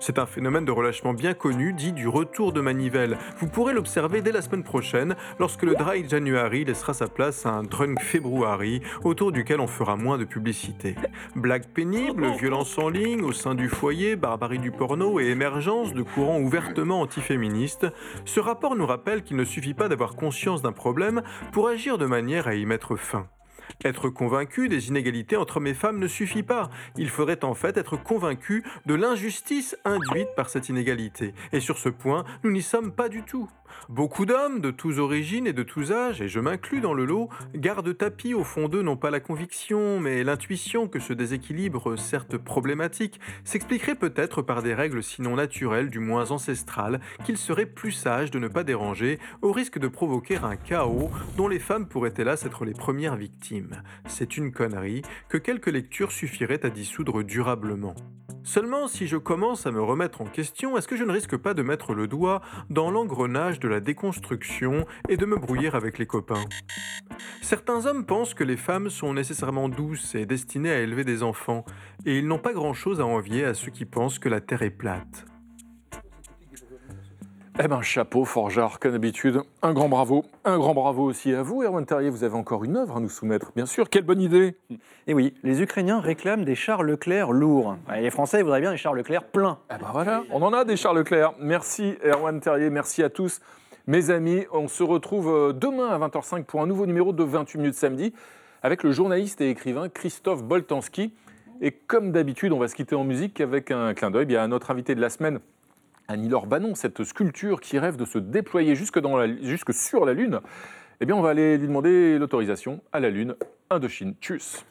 [0.00, 3.18] C'est un phénomène de relâchement bien connu, dit du retour de manivelle.
[3.38, 7.50] Vous pourrez l'observer dès la semaine prochaine, lorsque le Dry January laissera sa place à
[7.50, 10.94] un Drunk February, autour duquel on fera moins de publicité.
[11.34, 16.02] Blague pénible, violence en ligne, au sein du foyer, barbarie du porno et émergence de
[16.02, 17.86] courants ouvertement antiféministes,
[18.24, 21.22] ce rapport nous rappelle qu'il ne suffit pas d'avoir conscience d'un problème
[21.52, 23.26] pour agir de manière à y mettre fin.
[23.84, 26.70] Être convaincu des inégalités entre hommes et femmes ne suffit pas.
[26.96, 31.34] Il faudrait en fait être convaincu de l'injustice induite par cette inégalité.
[31.52, 33.48] Et sur ce point, nous n'y sommes pas du tout.
[33.88, 37.28] Beaucoup d'hommes de tous origines et de tous âges, et je m'inclus dans le lot,
[37.54, 42.38] gardent tapis au fond d'eux non pas la conviction, mais l'intuition que ce déséquilibre, certes
[42.38, 48.30] problématique, s'expliquerait peut-être par des règles sinon naturelles, du moins ancestrales, qu'il serait plus sage
[48.30, 52.44] de ne pas déranger, au risque de provoquer un chaos dont les femmes pourraient hélas
[52.44, 53.57] être les premières victimes.
[54.06, 57.94] C'est une connerie que quelques lectures suffiraient à dissoudre durablement.
[58.44, 61.52] Seulement, si je commence à me remettre en question, est-ce que je ne risque pas
[61.52, 62.40] de mettre le doigt
[62.70, 66.44] dans l'engrenage de la déconstruction et de me brouiller avec les copains?
[67.42, 71.64] Certains hommes pensent que les femmes sont nécessairement douces et destinées à élever des enfants,
[72.06, 74.70] et ils n'ont pas grand-chose à envier à ceux qui pensent que la Terre est
[74.70, 75.26] plate.
[77.60, 79.40] Eh ben, chapeau, forgeard, comme d'habitude.
[79.62, 80.24] Un grand bravo.
[80.44, 82.08] Un grand bravo aussi à vous, Erwan Terrier.
[82.08, 83.50] Vous avez encore une œuvre à nous soumettre.
[83.56, 84.54] Bien sûr, quelle bonne idée.
[84.70, 84.78] Et
[85.08, 87.76] eh oui, les Ukrainiens réclament des chars Leclerc lourds.
[87.96, 89.58] Et les Français voudraient bien des chars Leclerc pleins.
[89.74, 91.32] Eh ben voilà, on en a des chars Leclerc.
[91.40, 92.70] Merci, Erwan Terrier.
[92.70, 93.40] Merci à tous.
[93.88, 97.58] Mes amis, on se retrouve euh, demain à 20h05 pour un nouveau numéro de 28
[97.58, 98.14] minutes samedi
[98.62, 101.12] avec le journaliste et écrivain Christophe Boltanski.
[101.60, 104.70] Et comme d'habitude, on va se quitter en musique avec un clin d'œil à notre
[104.70, 105.40] invité de la semaine,
[106.10, 110.14] Annie-Laure Bannon, cette sculpture qui rêve de se déployer jusque, dans la, jusque sur la
[110.14, 110.40] Lune,
[111.00, 113.36] eh bien, on va aller lui demander l'autorisation à la Lune.
[113.68, 114.64] Indochine, tchuss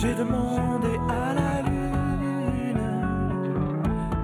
[0.00, 2.80] J'ai demandé à la Lune,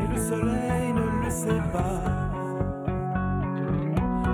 [0.03, 2.03] et le Soleil ne le sait pas.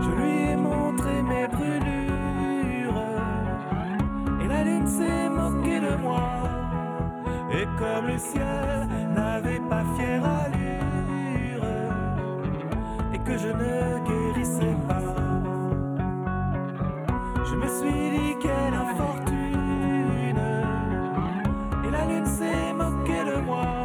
[0.01, 3.03] Je lui ai montré mes brûlures,
[4.43, 6.38] et la Lune s'est moquée de moi.
[7.53, 10.61] Et comme le ciel n'avait pas à lui,
[13.24, 15.00] que je ne guérissais pas.
[17.44, 20.42] Je me suis dit quelle infortune,
[21.86, 23.82] et la lune s'est moquée de moi.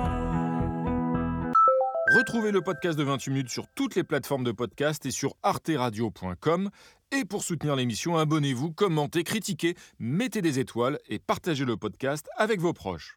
[2.18, 6.70] Retrouvez le podcast de 28 minutes sur toutes les plateformes de podcast et sur arteradio.com.
[7.12, 12.60] Et pour soutenir l'émission, abonnez-vous, commentez, critiquez, mettez des étoiles et partagez le podcast avec
[12.60, 13.17] vos proches.